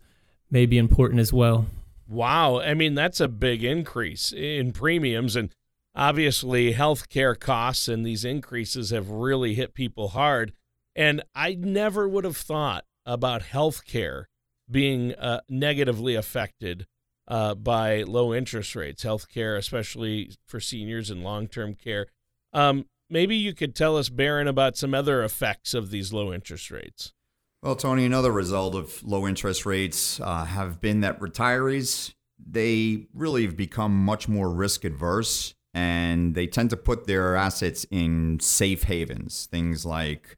may 0.50 0.66
be 0.66 0.78
important 0.78 1.20
as 1.20 1.32
well. 1.32 1.66
Wow. 2.12 2.60
I 2.60 2.74
mean, 2.74 2.94
that's 2.94 3.20
a 3.20 3.28
big 3.28 3.64
increase 3.64 4.32
in 4.32 4.72
premiums. 4.72 5.34
And 5.34 5.50
obviously, 5.94 6.74
healthcare 6.74 7.38
costs 7.38 7.88
and 7.88 8.04
these 8.04 8.24
increases 8.24 8.90
have 8.90 9.08
really 9.08 9.54
hit 9.54 9.72
people 9.72 10.08
hard. 10.08 10.52
And 10.94 11.22
I 11.34 11.54
never 11.54 12.06
would 12.06 12.24
have 12.24 12.36
thought 12.36 12.84
about 13.06 13.42
healthcare 13.42 14.24
being 14.70 15.14
uh, 15.14 15.40
negatively 15.48 16.14
affected 16.14 16.86
uh, 17.28 17.54
by 17.54 18.02
low 18.02 18.34
interest 18.34 18.76
rates, 18.76 19.04
healthcare, 19.04 19.56
especially 19.56 20.32
for 20.46 20.60
seniors 20.60 21.08
and 21.08 21.24
long 21.24 21.48
term 21.48 21.74
care. 21.74 22.08
Um, 22.52 22.84
maybe 23.08 23.36
you 23.36 23.54
could 23.54 23.74
tell 23.74 23.96
us, 23.96 24.10
Baron, 24.10 24.48
about 24.48 24.76
some 24.76 24.92
other 24.92 25.22
effects 25.22 25.72
of 25.72 25.90
these 25.90 26.12
low 26.12 26.30
interest 26.30 26.70
rates. 26.70 27.14
Well, 27.62 27.76
Tony, 27.76 28.04
another 28.04 28.32
result 28.32 28.74
of 28.74 29.04
low 29.04 29.26
interest 29.26 29.64
rates 29.64 30.20
uh, 30.20 30.44
have 30.46 30.80
been 30.80 31.00
that 31.00 31.20
retirees 31.20 32.12
they 32.44 33.06
really 33.14 33.44
have 33.44 33.56
become 33.56 34.04
much 34.04 34.28
more 34.28 34.50
risk 34.50 34.84
adverse, 34.84 35.54
and 35.74 36.34
they 36.34 36.46
tend 36.46 36.70
to 36.70 36.76
put 36.76 37.06
their 37.06 37.36
assets 37.36 37.86
in 37.90 38.40
safe 38.40 38.84
havens, 38.84 39.46
things 39.46 39.86
like 39.86 40.36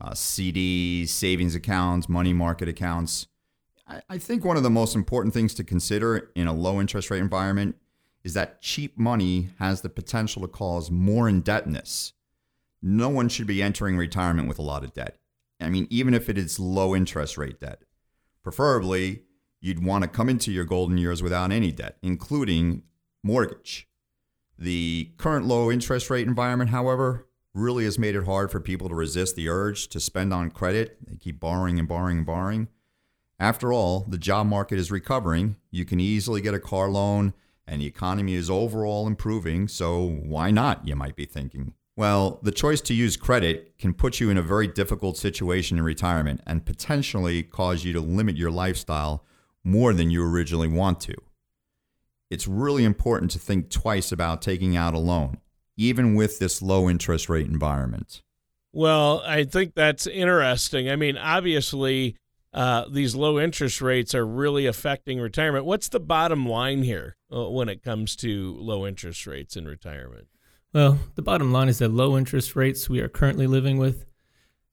uh, 0.00 0.10
CDs, 0.10 1.08
savings 1.08 1.54
accounts, 1.54 2.08
money 2.08 2.32
market 2.32 2.68
accounts. 2.68 3.28
I, 3.86 4.02
I 4.10 4.18
think 4.18 4.44
one 4.44 4.56
of 4.56 4.62
the 4.62 4.70
most 4.70 4.94
important 4.94 5.32
things 5.32 5.54
to 5.54 5.64
consider 5.64 6.30
in 6.34 6.46
a 6.46 6.52
low 6.52 6.80
interest 6.80 7.10
rate 7.10 7.20
environment 7.20 7.76
is 8.22 8.34
that 8.34 8.62
cheap 8.62 8.98
money 8.98 9.50
has 9.58 9.82
the 9.82 9.88
potential 9.88 10.42
to 10.42 10.48
cause 10.48 10.90
more 10.90 11.28
indebtedness. 11.28 12.14
No 12.82 13.08
one 13.08 13.28
should 13.28 13.46
be 13.46 13.62
entering 13.62 13.96
retirement 13.96 14.48
with 14.48 14.58
a 14.58 14.62
lot 14.62 14.84
of 14.84 14.92
debt 14.92 15.18
I 15.64 15.70
mean, 15.70 15.86
even 15.90 16.14
if 16.14 16.28
it 16.28 16.38
is 16.38 16.60
low 16.60 16.94
interest 16.94 17.38
rate 17.38 17.60
debt, 17.60 17.82
preferably 18.42 19.22
you'd 19.60 19.84
want 19.84 20.02
to 20.02 20.08
come 20.08 20.28
into 20.28 20.52
your 20.52 20.64
golden 20.64 20.98
years 20.98 21.22
without 21.22 21.50
any 21.50 21.72
debt, 21.72 21.96
including 22.02 22.82
mortgage. 23.22 23.88
The 24.58 25.10
current 25.16 25.46
low 25.46 25.70
interest 25.70 26.10
rate 26.10 26.28
environment, 26.28 26.70
however, 26.70 27.26
really 27.54 27.84
has 27.84 27.98
made 27.98 28.14
it 28.14 28.24
hard 28.24 28.50
for 28.50 28.60
people 28.60 28.88
to 28.88 28.94
resist 28.94 29.36
the 29.36 29.48
urge 29.48 29.88
to 29.88 30.00
spend 30.00 30.34
on 30.34 30.50
credit. 30.50 30.98
They 31.06 31.16
keep 31.16 31.40
borrowing 31.40 31.78
and 31.78 31.88
borrowing 31.88 32.18
and 32.18 32.26
borrowing. 32.26 32.68
After 33.40 33.72
all, 33.72 34.04
the 34.08 34.18
job 34.18 34.46
market 34.46 34.78
is 34.78 34.90
recovering. 34.90 35.56
You 35.70 35.84
can 35.84 35.98
easily 35.98 36.40
get 36.40 36.54
a 36.54 36.60
car 36.60 36.88
loan, 36.88 37.34
and 37.66 37.80
the 37.80 37.86
economy 37.86 38.34
is 38.34 38.50
overall 38.50 39.06
improving. 39.06 39.68
So, 39.68 40.06
why 40.06 40.50
not, 40.50 40.86
you 40.86 40.94
might 40.94 41.16
be 41.16 41.24
thinking? 41.24 41.74
Well, 41.96 42.40
the 42.42 42.50
choice 42.50 42.80
to 42.82 42.94
use 42.94 43.16
credit 43.16 43.78
can 43.78 43.94
put 43.94 44.18
you 44.18 44.28
in 44.28 44.36
a 44.36 44.42
very 44.42 44.66
difficult 44.66 45.16
situation 45.16 45.78
in 45.78 45.84
retirement 45.84 46.40
and 46.46 46.66
potentially 46.66 47.42
cause 47.44 47.84
you 47.84 47.92
to 47.92 48.00
limit 48.00 48.36
your 48.36 48.50
lifestyle 48.50 49.24
more 49.62 49.92
than 49.92 50.10
you 50.10 50.24
originally 50.24 50.68
want 50.68 51.00
to. 51.00 51.14
It's 52.30 52.48
really 52.48 52.84
important 52.84 53.30
to 53.32 53.38
think 53.38 53.70
twice 53.70 54.10
about 54.10 54.42
taking 54.42 54.76
out 54.76 54.94
a 54.94 54.98
loan, 54.98 55.38
even 55.76 56.16
with 56.16 56.40
this 56.40 56.60
low 56.60 56.90
interest 56.90 57.28
rate 57.28 57.46
environment. 57.46 58.22
Well, 58.72 59.22
I 59.24 59.44
think 59.44 59.76
that's 59.76 60.08
interesting. 60.08 60.90
I 60.90 60.96
mean, 60.96 61.16
obviously, 61.16 62.16
uh, 62.52 62.86
these 62.90 63.14
low 63.14 63.38
interest 63.38 63.80
rates 63.80 64.16
are 64.16 64.26
really 64.26 64.66
affecting 64.66 65.20
retirement. 65.20 65.64
What's 65.64 65.88
the 65.88 66.00
bottom 66.00 66.44
line 66.44 66.82
here 66.82 67.16
uh, 67.32 67.48
when 67.50 67.68
it 67.68 67.84
comes 67.84 68.16
to 68.16 68.56
low 68.58 68.84
interest 68.84 69.28
rates 69.28 69.56
in 69.56 69.66
retirement? 69.66 70.26
Well, 70.74 70.98
the 71.14 71.22
bottom 71.22 71.52
line 71.52 71.68
is 71.68 71.78
that 71.78 71.92
low 71.92 72.18
interest 72.18 72.56
rates 72.56 72.88
we 72.90 72.98
are 72.98 73.08
currently 73.08 73.46
living 73.46 73.78
with 73.78 74.06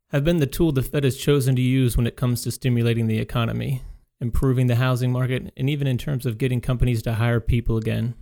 have 0.09 0.23
been 0.23 0.37
the 0.37 0.47
tool 0.47 0.71
the 0.71 0.81
Fed 0.81 1.03
has 1.03 1.15
chosen 1.15 1.55
to 1.55 1.61
use 1.61 1.95
when 1.95 2.07
it 2.07 2.15
comes 2.15 2.41
to 2.41 2.51
stimulating 2.51 3.05
the 3.05 3.19
economy, 3.19 3.83
improving 4.19 4.65
the 4.65 4.77
housing 4.77 5.11
market, 5.11 5.53
and 5.55 5.69
even 5.69 5.85
in 5.85 5.99
terms 5.99 6.25
of 6.25 6.39
getting 6.39 6.59
companies 6.59 7.03
to 7.03 7.13
hire 7.13 7.39
people 7.39 7.77
again. 7.77 8.15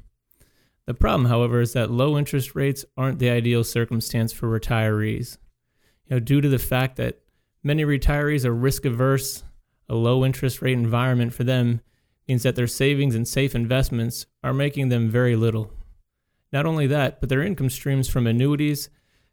The 0.88 0.94
problem, 0.94 1.30
however, 1.30 1.62
is 1.62 1.72
that 1.72 1.90
low 1.90 2.18
interest 2.18 2.54
rates 2.54 2.84
aren't 2.98 3.20
the 3.20 3.30
ideal 3.30 3.64
circumstance 3.64 4.34
for 4.34 4.48
retirees. 4.50 5.38
You 6.06 6.18
know, 6.18 6.20
due 6.20 6.42
to 6.42 6.50
the 6.50 6.60
fact 6.60 6.98
that 6.98 7.22
many 7.64 7.86
retirees 7.86 8.44
are 8.44 8.54
risk 8.54 8.84
averse 8.84 9.44
a 9.88 9.96
low 9.96 10.26
interest 10.26 10.62
rate 10.62 10.74
environment 10.74 11.34
for 11.34 11.46
them 11.46 11.80
means 12.28 12.44
that 12.44 12.58
their 12.58 12.68
savings 12.68 13.16
and 13.16 13.26
safe 13.26 13.56
investments 13.56 14.26
are 14.44 14.54
making 14.54 14.90
them 14.90 15.10
very 15.10 15.38
little. 15.38 15.72
Not 16.52 16.66
only 16.66 16.88
that, 16.88 17.20
but 17.20 17.30
their 17.30 17.44
income 17.44 17.70
streams 17.70 18.08
from 18.08 18.28
annuities 18.28 18.90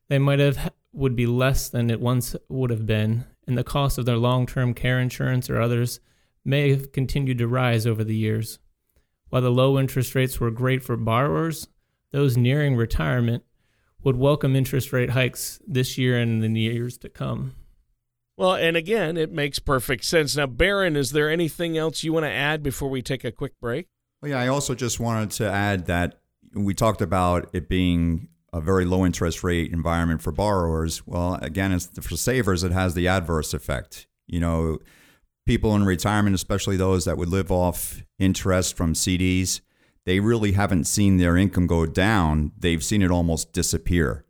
they 0.08 0.18
might 0.18 0.38
have 0.38 0.72
would 0.92 1.16
be 1.16 1.26
less 1.26 1.68
than 1.68 1.90
it 1.90 2.00
once 2.00 2.36
would 2.48 2.70
have 2.70 2.86
been, 2.86 3.24
and 3.46 3.56
the 3.56 3.64
cost 3.64 3.98
of 3.98 4.06
their 4.06 4.16
long-term 4.16 4.74
care 4.74 4.98
insurance 4.98 5.50
or 5.50 5.60
others 5.60 6.00
may 6.44 6.70
have 6.70 6.92
continued 6.92 7.38
to 7.38 7.48
rise 7.48 7.86
over 7.86 8.04
the 8.04 8.16
years. 8.16 8.58
While 9.28 9.42
the 9.42 9.50
low 9.50 9.78
interest 9.78 10.14
rates 10.14 10.40
were 10.40 10.50
great 10.50 10.82
for 10.82 10.96
borrowers, 10.96 11.68
those 12.12 12.36
nearing 12.36 12.76
retirement 12.76 13.42
would 14.04 14.16
welcome 14.16 14.54
interest 14.54 14.92
rate 14.92 15.10
hikes 15.10 15.60
this 15.66 15.98
year 15.98 16.16
and 16.18 16.42
in 16.44 16.52
the 16.52 16.60
years 16.60 16.96
to 16.98 17.08
come. 17.08 17.56
Well, 18.36 18.54
and 18.54 18.76
again, 18.76 19.16
it 19.16 19.32
makes 19.32 19.58
perfect 19.58 20.04
sense. 20.04 20.36
Now, 20.36 20.46
Baron, 20.46 20.94
is 20.94 21.10
there 21.10 21.30
anything 21.30 21.76
else 21.76 22.04
you 22.04 22.12
want 22.12 22.24
to 22.24 22.30
add 22.30 22.62
before 22.62 22.88
we 22.88 23.02
take 23.02 23.24
a 23.24 23.32
quick 23.32 23.54
break? 23.60 23.88
Well, 24.22 24.30
yeah, 24.30 24.40
I 24.40 24.48
also 24.48 24.74
just 24.74 25.00
wanted 25.00 25.30
to 25.32 25.50
add 25.50 25.86
that 25.86 26.20
we 26.56 26.74
talked 26.74 27.02
about 27.02 27.48
it 27.52 27.68
being 27.68 28.28
a 28.52 28.60
very 28.60 28.84
low 28.84 29.04
interest 29.04 29.44
rate 29.44 29.72
environment 29.72 30.22
for 30.22 30.32
borrowers. 30.32 31.06
Well, 31.06 31.34
again, 31.42 31.78
for 31.78 32.16
savers, 32.16 32.64
it 32.64 32.72
has 32.72 32.94
the 32.94 33.06
adverse 33.06 33.52
effect. 33.52 34.06
You 34.26 34.40
know, 34.40 34.78
people 35.46 35.74
in 35.76 35.84
retirement, 35.84 36.34
especially 36.34 36.76
those 36.76 37.04
that 37.04 37.18
would 37.18 37.28
live 37.28 37.52
off 37.52 38.02
interest 38.18 38.76
from 38.76 38.94
CDs, 38.94 39.60
they 40.04 40.20
really 40.20 40.52
haven't 40.52 40.84
seen 40.84 41.16
their 41.16 41.36
income 41.36 41.66
go 41.66 41.84
down. 41.84 42.52
They've 42.58 42.82
seen 42.82 43.02
it 43.02 43.10
almost 43.10 43.52
disappear. 43.52 44.24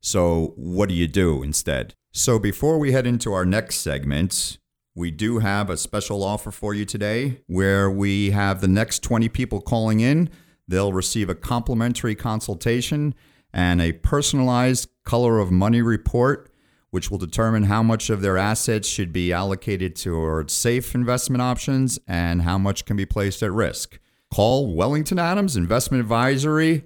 So, 0.00 0.52
what 0.56 0.88
do 0.88 0.94
you 0.94 1.08
do 1.08 1.42
instead? 1.42 1.94
So, 2.12 2.38
before 2.38 2.78
we 2.78 2.92
head 2.92 3.06
into 3.06 3.32
our 3.32 3.44
next 3.44 3.78
segment, 3.78 4.58
we 4.94 5.10
do 5.10 5.40
have 5.40 5.70
a 5.70 5.76
special 5.76 6.22
offer 6.22 6.50
for 6.50 6.72
you 6.72 6.84
today 6.84 7.40
where 7.46 7.90
we 7.90 8.30
have 8.30 8.60
the 8.60 8.68
next 8.68 9.02
20 9.02 9.28
people 9.28 9.60
calling 9.60 10.00
in. 10.00 10.30
They'll 10.68 10.92
receive 10.92 11.30
a 11.30 11.34
complimentary 11.34 12.14
consultation 12.14 13.14
and 13.52 13.80
a 13.80 13.92
personalized 13.92 14.88
color 15.04 15.38
of 15.38 15.50
money 15.50 15.80
report, 15.80 16.52
which 16.90 17.10
will 17.10 17.18
determine 17.18 17.64
how 17.64 17.82
much 17.82 18.10
of 18.10 18.20
their 18.20 18.36
assets 18.36 18.86
should 18.86 19.12
be 19.12 19.32
allocated 19.32 19.96
towards 19.96 20.52
safe 20.52 20.94
investment 20.94 21.42
options 21.42 21.98
and 22.06 22.42
how 22.42 22.58
much 22.58 22.84
can 22.84 22.96
be 22.96 23.06
placed 23.06 23.42
at 23.42 23.52
risk. 23.52 23.98
Call 24.32 24.74
Wellington 24.74 25.18
Adams 25.18 25.56
Investment 25.56 26.02
Advisory 26.02 26.84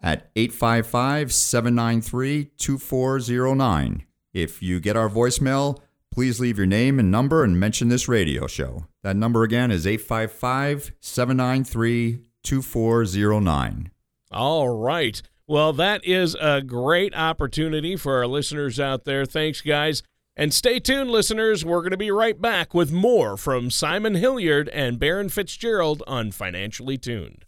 at 0.00 0.30
855 0.36 1.32
793 1.32 2.44
2409. 2.56 4.04
If 4.32 4.62
you 4.62 4.78
get 4.78 4.96
our 4.96 5.08
voicemail, 5.08 5.80
please 6.12 6.38
leave 6.38 6.58
your 6.58 6.66
name 6.66 7.00
and 7.00 7.10
number 7.10 7.42
and 7.42 7.58
mention 7.58 7.88
this 7.88 8.06
radio 8.06 8.46
show. 8.46 8.86
That 9.02 9.16
number 9.16 9.42
again 9.42 9.72
is 9.72 9.86
855 9.86 10.92
793 11.00 12.20
2409. 12.44 13.90
All 14.30 14.68
right. 14.68 15.20
Well, 15.46 15.72
that 15.74 16.04
is 16.04 16.36
a 16.40 16.62
great 16.62 17.14
opportunity 17.14 17.96
for 17.96 18.16
our 18.16 18.26
listeners 18.26 18.80
out 18.80 19.04
there. 19.04 19.26
Thanks, 19.26 19.60
guys. 19.60 20.02
And 20.36 20.52
stay 20.52 20.80
tuned, 20.80 21.10
listeners. 21.10 21.64
We're 21.64 21.80
going 21.80 21.90
to 21.92 21.96
be 21.96 22.10
right 22.10 22.40
back 22.40 22.74
with 22.74 22.90
more 22.90 23.36
from 23.36 23.70
Simon 23.70 24.14
Hilliard 24.14 24.68
and 24.70 24.98
Baron 24.98 25.28
Fitzgerald 25.28 26.02
on 26.06 26.32
Financially 26.32 26.98
Tuned. 26.98 27.44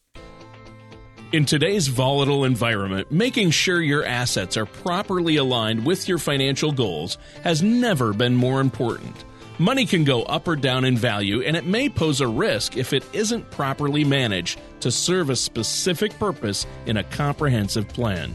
In 1.33 1.45
today's 1.45 1.89
volatile 1.89 2.45
environment, 2.45 3.11
making 3.11 3.51
sure 3.51 3.83
your 3.83 4.05
assets 4.05 4.57
are 4.57 4.67
properly 4.67 5.37
aligned 5.37 5.85
with 5.85 6.09
your 6.09 6.19
financial 6.19 6.71
goals 6.71 7.19
has 7.43 7.63
never 7.63 8.13
been 8.13 8.37
more 8.37 8.61
important. 8.61 9.25
Money 9.59 9.87
can 9.87 10.05
go 10.05 10.23
up 10.25 10.47
or 10.49 10.57
down 10.57 10.85
in 10.85 10.97
value, 10.97 11.43
and 11.43 11.57
it 11.57 11.65
may 11.65 11.89
pose 11.89 12.21
a 12.21 12.29
risk 12.29 12.77
if 12.77 12.93
it 12.93 13.05
isn't 13.15 13.51
properly 13.51 14.05
managed 14.05 14.61
to 14.81 14.91
serve 14.91 15.31
a 15.31 15.37
specific 15.37 16.19
purpose 16.19 16.67
in 16.85 16.99
a 16.99 17.05
comprehensive 17.05 17.89
plan. 17.89 18.35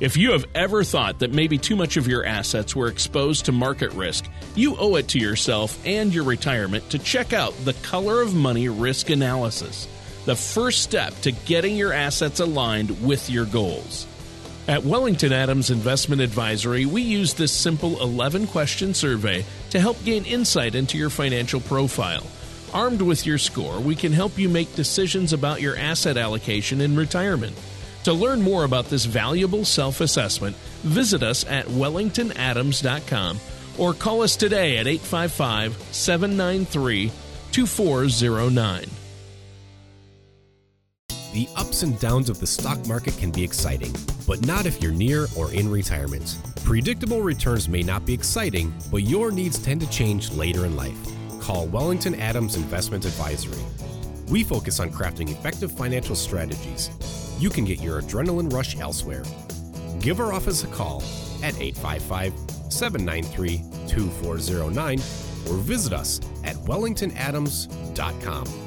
If 0.00 0.16
you 0.16 0.32
have 0.32 0.46
ever 0.54 0.84
thought 0.84 1.18
that 1.18 1.32
maybe 1.32 1.58
too 1.58 1.76
much 1.76 1.96
of 1.96 2.06
your 2.06 2.24
assets 2.24 2.74
were 2.74 2.88
exposed 2.88 3.46
to 3.46 3.52
market 3.52 3.92
risk, 3.92 4.26
you 4.54 4.76
owe 4.76 4.96
it 4.96 5.08
to 5.08 5.18
yourself 5.18 5.78
and 5.86 6.12
your 6.14 6.24
retirement 6.24 6.88
to 6.90 6.98
check 6.98 7.32
out 7.32 7.54
the 7.64 7.74
Color 7.74 8.22
of 8.22 8.34
Money 8.34 8.68
Risk 8.68 9.10
Analysis 9.10 9.88
the 10.26 10.36
first 10.36 10.82
step 10.82 11.14
to 11.20 11.30
getting 11.30 11.76
your 11.76 11.92
assets 11.92 12.40
aligned 12.40 13.02
with 13.06 13.30
your 13.30 13.46
goals. 13.46 14.06
At 14.68 14.82
Wellington 14.82 15.32
Adams 15.32 15.70
Investment 15.70 16.20
Advisory, 16.20 16.86
we 16.86 17.00
use 17.00 17.34
this 17.34 17.52
simple 17.52 18.02
11 18.02 18.48
question 18.48 18.94
survey 18.94 19.44
to 19.70 19.78
help 19.78 20.02
gain 20.04 20.24
insight 20.24 20.74
into 20.74 20.98
your 20.98 21.08
financial 21.08 21.60
profile. 21.60 22.26
Armed 22.74 23.00
with 23.00 23.24
your 23.24 23.38
score, 23.38 23.78
we 23.78 23.94
can 23.94 24.12
help 24.12 24.36
you 24.36 24.48
make 24.48 24.74
decisions 24.74 25.32
about 25.32 25.60
your 25.60 25.76
asset 25.76 26.16
allocation 26.16 26.80
in 26.80 26.96
retirement. 26.96 27.56
To 28.04 28.12
learn 28.12 28.42
more 28.42 28.64
about 28.64 28.86
this 28.86 29.04
valuable 29.04 29.64
self 29.64 30.00
assessment, 30.00 30.56
visit 30.82 31.22
us 31.22 31.46
at 31.46 31.66
wellingtonadams.com 31.66 33.40
or 33.78 33.94
call 33.94 34.22
us 34.22 34.34
today 34.34 34.78
at 34.78 34.88
855 34.88 35.80
793 35.92 37.12
2409. 37.52 39.05
The 41.36 41.48
ups 41.54 41.82
and 41.82 42.00
downs 42.00 42.30
of 42.30 42.40
the 42.40 42.46
stock 42.46 42.86
market 42.86 43.18
can 43.18 43.30
be 43.30 43.44
exciting, 43.44 43.94
but 44.26 44.46
not 44.46 44.64
if 44.64 44.80
you're 44.80 44.90
near 44.90 45.26
or 45.36 45.52
in 45.52 45.70
retirement. 45.70 46.38
Predictable 46.64 47.20
returns 47.20 47.68
may 47.68 47.82
not 47.82 48.06
be 48.06 48.14
exciting, 48.14 48.72
but 48.90 49.02
your 49.02 49.30
needs 49.30 49.58
tend 49.58 49.82
to 49.82 49.90
change 49.90 50.30
later 50.30 50.64
in 50.64 50.76
life. 50.76 50.96
Call 51.42 51.66
Wellington 51.66 52.14
Adams 52.14 52.56
Investment 52.56 53.04
Advisory. 53.04 53.62
We 54.28 54.44
focus 54.44 54.80
on 54.80 54.90
crafting 54.90 55.30
effective 55.30 55.70
financial 55.70 56.16
strategies. 56.16 56.88
You 57.38 57.50
can 57.50 57.66
get 57.66 57.82
your 57.82 58.00
adrenaline 58.00 58.50
rush 58.50 58.78
elsewhere. 58.78 59.24
Give 60.00 60.20
our 60.20 60.32
office 60.32 60.64
a 60.64 60.68
call 60.68 61.02
at 61.42 61.54
855 61.60 62.32
793 62.72 63.62
2409 63.88 65.00
or 65.50 65.58
visit 65.58 65.92
us 65.92 66.18
at 66.44 66.56
wellingtonadams.com. 66.64 68.65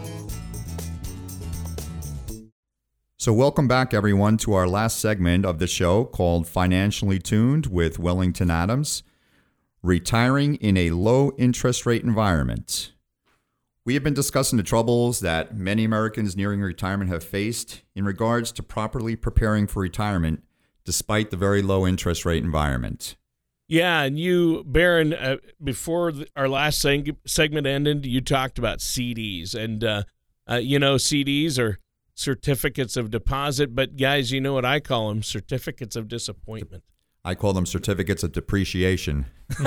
So, 3.29 3.33
welcome 3.33 3.67
back, 3.67 3.93
everyone, 3.93 4.37
to 4.37 4.53
our 4.53 4.67
last 4.67 4.99
segment 4.99 5.45
of 5.45 5.59
the 5.59 5.67
show 5.67 6.03
called 6.03 6.47
Financially 6.47 7.19
Tuned 7.19 7.67
with 7.67 7.99
Wellington 7.99 8.49
Adams 8.49 9.03
Retiring 9.83 10.55
in 10.55 10.75
a 10.75 10.89
Low 10.89 11.33
Interest 11.37 11.85
Rate 11.85 12.03
Environment. 12.03 12.91
We 13.85 13.93
have 13.93 14.03
been 14.03 14.15
discussing 14.15 14.57
the 14.57 14.63
troubles 14.63 15.19
that 15.19 15.55
many 15.55 15.83
Americans 15.83 16.35
nearing 16.35 16.59
retirement 16.59 17.11
have 17.11 17.23
faced 17.23 17.83
in 17.93 18.03
regards 18.03 18.51
to 18.53 18.63
properly 18.63 19.15
preparing 19.15 19.67
for 19.67 19.81
retirement 19.83 20.43
despite 20.83 21.29
the 21.29 21.37
very 21.37 21.61
low 21.61 21.85
interest 21.85 22.25
rate 22.25 22.43
environment. 22.43 23.15
Yeah, 23.67 24.01
and 24.01 24.17
you, 24.17 24.63
Baron, 24.65 25.13
uh, 25.13 25.37
before 25.63 26.13
the, 26.13 26.27
our 26.35 26.49
last 26.49 26.83
seg- 26.83 27.15
segment 27.27 27.67
ended, 27.67 28.07
you 28.07 28.21
talked 28.21 28.57
about 28.57 28.79
CDs. 28.79 29.53
And, 29.53 29.83
uh, 29.83 30.03
uh, 30.49 30.55
you 30.55 30.79
know, 30.79 30.95
CDs 30.95 31.59
are 31.59 31.77
certificates 32.19 32.97
of 32.97 33.09
deposit, 33.09 33.73
but 33.73 33.95
guys, 33.95 34.31
you 34.31 34.41
know 34.41 34.53
what 34.53 34.65
I 34.65 34.81
call 34.81 35.07
them? 35.07 35.23
Certificates 35.23 35.95
of 35.95 36.09
disappointment. 36.09 36.83
I 37.23 37.33
call 37.33 37.53
them 37.53 37.65
certificates 37.65 38.23
of 38.23 38.33
depreciation. 38.33 39.25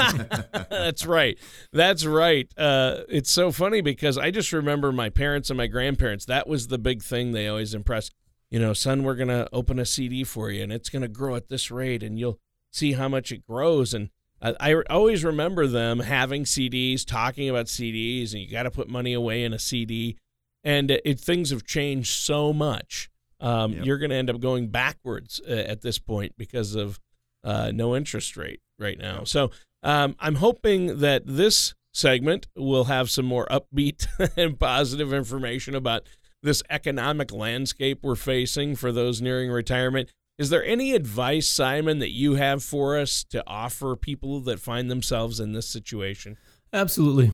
That's 0.70 1.06
right. 1.06 1.38
That's 1.72 2.04
right. 2.04 2.50
Uh, 2.56 3.00
it's 3.08 3.30
so 3.30 3.52
funny 3.52 3.80
because 3.80 4.18
I 4.18 4.30
just 4.30 4.52
remember 4.52 4.92
my 4.92 5.08
parents 5.08 5.48
and 5.50 5.56
my 5.56 5.66
grandparents. 5.66 6.26
That 6.26 6.46
was 6.46 6.68
the 6.68 6.78
big 6.78 7.02
thing 7.02 7.32
they 7.32 7.48
always 7.48 7.74
impressed. 7.74 8.14
You 8.50 8.58
know, 8.58 8.74
son, 8.74 9.02
we're 9.02 9.14
going 9.14 9.28
to 9.28 9.48
open 9.52 9.78
a 9.78 9.86
CD 9.86 10.24
for 10.24 10.50
you 10.50 10.62
and 10.62 10.72
it's 10.72 10.90
going 10.90 11.02
to 11.02 11.08
grow 11.08 11.34
at 11.36 11.48
this 11.48 11.70
rate 11.70 12.02
and 12.02 12.18
you'll 12.18 12.38
see 12.70 12.92
how 12.92 13.08
much 13.08 13.32
it 13.32 13.46
grows. 13.46 13.94
And 13.94 14.10
I, 14.42 14.54
I 14.60 14.74
always 14.90 15.24
remember 15.24 15.66
them 15.66 16.00
having 16.00 16.44
CDs, 16.44 17.06
talking 17.06 17.48
about 17.48 17.66
CDs, 17.66 18.32
and 18.32 18.42
you 18.42 18.50
got 18.50 18.64
to 18.64 18.70
put 18.70 18.90
money 18.90 19.14
away 19.14 19.42
in 19.42 19.54
a 19.54 19.58
CD 19.58 20.18
and 20.64 20.90
it, 20.90 21.20
things 21.20 21.50
have 21.50 21.64
changed 21.64 22.10
so 22.10 22.52
much. 22.52 23.10
Um, 23.40 23.72
yep. 23.72 23.84
You're 23.84 23.98
going 23.98 24.10
to 24.10 24.16
end 24.16 24.30
up 24.30 24.40
going 24.40 24.68
backwards 24.68 25.40
uh, 25.48 25.52
at 25.52 25.82
this 25.82 25.98
point 25.98 26.34
because 26.36 26.74
of 26.74 27.00
uh, 27.42 27.72
no 27.74 27.96
interest 27.96 28.36
rate 28.36 28.60
right 28.78 28.98
now. 28.98 29.18
Yep. 29.18 29.28
So 29.28 29.50
um, 29.82 30.14
I'm 30.20 30.36
hoping 30.36 31.00
that 31.00 31.22
this 31.26 31.74
segment, 31.92 32.46
we'll 32.56 32.84
have 32.84 33.10
some 33.10 33.26
more 33.26 33.46
upbeat 33.50 34.06
and 34.36 34.58
positive 34.58 35.12
information 35.12 35.74
about 35.74 36.06
this 36.42 36.62
economic 36.70 37.32
landscape 37.32 38.00
we're 38.02 38.14
facing 38.14 38.76
for 38.76 38.92
those 38.92 39.20
nearing 39.20 39.50
retirement. 39.50 40.10
Is 40.38 40.50
there 40.50 40.64
any 40.64 40.92
advice, 40.94 41.46
Simon, 41.46 41.98
that 41.98 42.12
you 42.12 42.34
have 42.34 42.62
for 42.64 42.98
us 42.98 43.22
to 43.30 43.44
offer 43.46 43.94
people 43.96 44.40
that 44.40 44.58
find 44.58 44.90
themselves 44.90 45.38
in 45.38 45.52
this 45.52 45.68
situation? 45.68 46.36
Absolutely. 46.72 47.30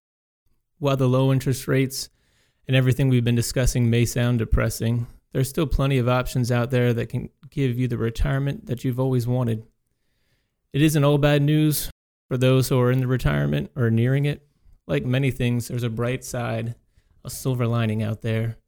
While 0.78 0.96
the 0.96 1.08
low 1.08 1.32
interest 1.32 1.68
rates 1.68 2.10
and 2.68 2.76
everything 2.76 3.08
we've 3.08 3.24
been 3.24 3.34
discussing 3.34 3.90
may 3.90 4.04
sound 4.04 4.38
depressing, 4.38 5.06
there's 5.32 5.48
still 5.48 5.66
plenty 5.66 5.98
of 5.98 6.08
options 6.08 6.52
out 6.52 6.70
there 6.70 6.92
that 6.92 7.08
can 7.08 7.30
give 7.50 7.78
you 7.78 7.88
the 7.88 7.98
retirement 7.98 8.66
that 8.66 8.84
you've 8.84 9.00
always 9.00 9.26
wanted. 9.26 9.66
It 10.72 10.82
isn't 10.82 11.02
all 11.02 11.18
bad 11.18 11.42
news 11.42 11.90
for 12.28 12.36
those 12.36 12.68
who 12.68 12.78
are 12.78 12.92
in 12.92 13.00
the 13.00 13.06
retirement 13.06 13.70
or 13.74 13.90
nearing 13.90 14.26
it. 14.26 14.46
Like 14.86 15.04
many 15.04 15.30
things, 15.30 15.68
there's 15.68 15.82
a 15.82 15.90
bright 15.90 16.24
side, 16.24 16.74
a 17.24 17.30
silver 17.30 17.66
lining 17.66 18.02
out 18.02 18.22
there. 18.22 18.58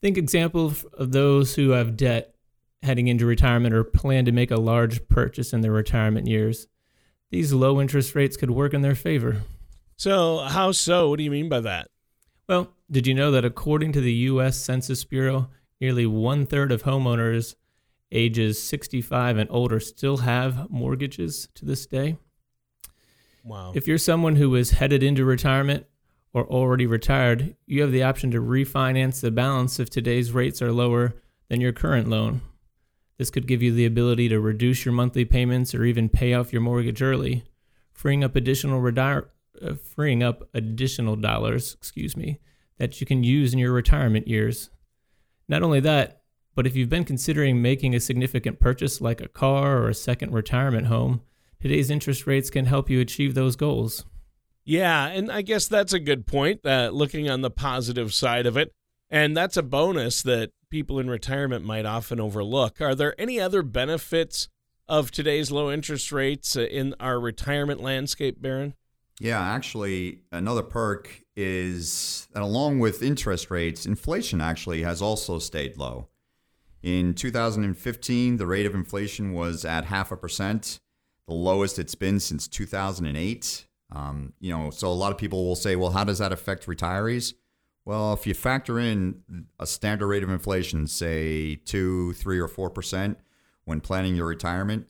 Think 0.00 0.16
example 0.16 0.72
of 0.94 1.12
those 1.12 1.54
who 1.54 1.70
have 1.70 1.96
debt 1.96 2.34
heading 2.82 3.08
into 3.08 3.26
retirement 3.26 3.74
or 3.74 3.84
plan 3.84 4.24
to 4.24 4.32
make 4.32 4.50
a 4.50 4.56
large 4.56 5.06
purchase 5.08 5.52
in 5.52 5.60
their 5.60 5.72
retirement 5.72 6.26
years. 6.26 6.66
These 7.30 7.52
low 7.52 7.80
interest 7.80 8.14
rates 8.14 8.36
could 8.36 8.50
work 8.50 8.74
in 8.74 8.82
their 8.82 8.94
favor. 8.94 9.42
So, 9.96 10.38
how 10.38 10.72
so? 10.72 11.08
What 11.08 11.18
do 11.18 11.24
you 11.24 11.30
mean 11.30 11.48
by 11.48 11.60
that? 11.60 11.88
Well, 12.48 12.72
did 12.92 13.06
you 13.06 13.14
know 13.14 13.30
that 13.30 13.44
according 13.44 13.92
to 13.92 14.00
the 14.02 14.12
U.S. 14.12 14.58
Census 14.58 15.02
Bureau, 15.02 15.48
nearly 15.80 16.04
one 16.06 16.44
third 16.44 16.70
of 16.70 16.82
homeowners 16.82 17.54
ages 18.12 18.62
65 18.62 19.38
and 19.38 19.48
older 19.50 19.80
still 19.80 20.18
have 20.18 20.70
mortgages 20.70 21.48
to 21.54 21.64
this 21.64 21.86
day? 21.86 22.18
Wow. 23.44 23.72
If 23.74 23.88
you're 23.88 23.96
someone 23.96 24.36
who 24.36 24.54
is 24.54 24.72
headed 24.72 25.02
into 25.02 25.24
retirement 25.24 25.86
or 26.34 26.46
already 26.46 26.86
retired, 26.86 27.56
you 27.66 27.80
have 27.80 27.92
the 27.92 28.02
option 28.02 28.30
to 28.32 28.40
refinance 28.40 29.22
the 29.22 29.30
balance 29.30 29.80
if 29.80 29.88
today's 29.88 30.32
rates 30.32 30.60
are 30.60 30.70
lower 30.70 31.14
than 31.48 31.62
your 31.62 31.72
current 31.72 32.08
loan. 32.08 32.42
This 33.16 33.30
could 33.30 33.46
give 33.46 33.62
you 33.62 33.72
the 33.72 33.86
ability 33.86 34.28
to 34.28 34.38
reduce 34.38 34.84
your 34.84 34.92
monthly 34.92 35.24
payments 35.24 35.74
or 35.74 35.84
even 35.84 36.10
pay 36.10 36.34
off 36.34 36.52
your 36.52 36.62
mortgage 36.62 37.00
early, 37.00 37.44
freeing 37.90 38.22
up 38.22 38.36
additional 38.36 38.80
retire, 38.80 39.30
uh, 39.62 39.74
freeing 39.74 40.22
up 40.22 40.48
additional 40.54 41.16
dollars, 41.16 41.74
excuse 41.74 42.16
me, 42.16 42.38
that 42.78 43.00
you 43.00 43.06
can 43.06 43.22
use 43.22 43.52
in 43.52 43.58
your 43.58 43.72
retirement 43.72 44.28
years. 44.28 44.70
Not 45.48 45.62
only 45.62 45.80
that, 45.80 46.22
but 46.54 46.66
if 46.66 46.76
you've 46.76 46.88
been 46.88 47.04
considering 47.04 47.62
making 47.62 47.94
a 47.94 48.00
significant 48.00 48.60
purchase 48.60 49.00
like 49.00 49.20
a 49.20 49.28
car 49.28 49.78
or 49.78 49.88
a 49.88 49.94
second 49.94 50.32
retirement 50.32 50.86
home, 50.86 51.22
today's 51.60 51.90
interest 51.90 52.26
rates 52.26 52.50
can 52.50 52.66
help 52.66 52.90
you 52.90 53.00
achieve 53.00 53.34
those 53.34 53.56
goals. 53.56 54.04
Yeah, 54.64 55.06
and 55.06 55.30
I 55.30 55.42
guess 55.42 55.66
that's 55.66 55.92
a 55.92 55.98
good 55.98 56.26
point. 56.26 56.64
Uh, 56.64 56.90
looking 56.92 57.28
on 57.28 57.40
the 57.40 57.50
positive 57.50 58.14
side 58.14 58.46
of 58.46 58.56
it, 58.56 58.72
and 59.10 59.36
that's 59.36 59.56
a 59.56 59.62
bonus 59.62 60.22
that 60.22 60.50
people 60.70 60.98
in 60.98 61.10
retirement 61.10 61.64
might 61.64 61.84
often 61.84 62.20
overlook. 62.20 62.80
Are 62.80 62.94
there 62.94 63.20
any 63.20 63.40
other 63.40 63.62
benefits 63.62 64.48
of 64.88 65.10
today's 65.10 65.50
low 65.50 65.70
interest 65.70 66.12
rates 66.12 66.56
uh, 66.56 66.62
in 66.62 66.94
our 67.00 67.18
retirement 67.18 67.82
landscape, 67.82 68.40
Baron? 68.40 68.74
Yeah, 69.20 69.40
actually, 69.40 70.22
another 70.32 70.62
perk 70.62 71.22
is 71.36 72.28
that 72.32 72.42
along 72.42 72.80
with 72.80 73.02
interest 73.02 73.50
rates, 73.50 73.86
inflation 73.86 74.40
actually 74.40 74.82
has 74.82 75.00
also 75.00 75.38
stayed 75.38 75.76
low. 75.76 76.08
In 76.82 77.14
2015, 77.14 78.36
the 78.36 78.46
rate 78.46 78.66
of 78.66 78.74
inflation 78.74 79.32
was 79.32 79.64
at 79.64 79.84
half 79.84 80.10
a 80.10 80.16
percent, 80.16 80.80
the 81.28 81.34
lowest 81.34 81.78
it's 81.78 81.94
been 81.94 82.18
since 82.18 82.48
2008. 82.48 83.66
Um, 83.94 84.32
you 84.40 84.56
know, 84.56 84.70
so 84.70 84.88
a 84.88 84.90
lot 84.90 85.12
of 85.12 85.18
people 85.18 85.44
will 85.46 85.54
say, 85.54 85.76
well, 85.76 85.90
how 85.90 86.02
does 86.02 86.18
that 86.18 86.32
affect 86.32 86.66
retirees? 86.66 87.34
Well, 87.84 88.12
if 88.12 88.26
you 88.26 88.34
factor 88.34 88.78
in 88.78 89.22
a 89.58 89.66
standard 89.66 90.06
rate 90.06 90.22
of 90.22 90.30
inflation, 90.30 90.86
say 90.86 91.56
two, 91.56 92.12
three, 92.14 92.38
or 92.38 92.48
four 92.48 92.70
percent, 92.70 93.18
when 93.64 93.80
planning 93.80 94.14
your 94.14 94.26
retirement, 94.26 94.88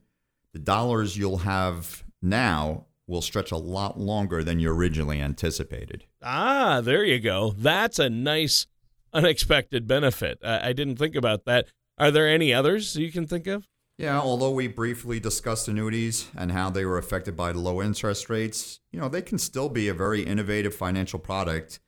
the 0.52 0.58
dollars 0.58 1.16
you'll 1.16 1.38
have 1.38 2.04
now 2.20 2.86
will 3.06 3.22
stretch 3.22 3.50
a 3.50 3.56
lot 3.56 3.98
longer 3.98 4.44
than 4.44 4.60
you 4.60 4.70
originally 4.70 5.20
anticipated. 5.20 6.04
Ah, 6.22 6.80
there 6.80 7.04
you 7.04 7.20
go. 7.20 7.54
That's 7.56 7.98
a 7.98 8.08
nice 8.08 8.66
unexpected 9.12 9.86
benefit. 9.86 10.38
I, 10.44 10.68
I 10.68 10.72
didn't 10.72 10.96
think 10.96 11.14
about 11.14 11.44
that. 11.44 11.66
Are 11.98 12.10
there 12.10 12.28
any 12.28 12.52
others 12.52 12.96
you 12.96 13.12
can 13.12 13.26
think 13.26 13.46
of? 13.46 13.66
Yeah, 13.98 14.18
although 14.18 14.50
we 14.50 14.68
briefly 14.68 15.20
discussed 15.20 15.68
annuities 15.68 16.28
and 16.34 16.50
how 16.50 16.70
they 16.70 16.84
were 16.84 16.98
affected 16.98 17.36
by 17.36 17.52
low 17.52 17.82
interest 17.82 18.30
rates, 18.30 18.80
you 18.90 18.98
know, 18.98 19.08
they 19.08 19.22
can 19.22 19.38
still 19.38 19.68
be 19.68 19.88
a 19.88 19.94
very 19.94 20.22
innovative 20.22 20.74
financial 20.74 21.18
product 21.18 21.78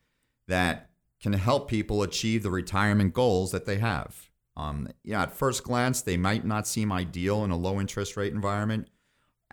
that 0.46 0.90
can 1.20 1.32
help 1.32 1.68
people 1.68 2.02
achieve 2.02 2.42
the 2.42 2.50
retirement 2.50 3.14
goals 3.14 3.50
that 3.52 3.64
they 3.64 3.78
have. 3.78 4.30
Um, 4.56 4.88
yeah, 5.02 5.22
at 5.22 5.32
first 5.32 5.64
glance, 5.64 6.02
they 6.02 6.16
might 6.16 6.44
not 6.44 6.68
seem 6.68 6.92
ideal 6.92 7.42
in 7.44 7.50
a 7.50 7.56
low 7.56 7.80
interest 7.80 8.16
rate 8.16 8.32
environment. 8.32 8.88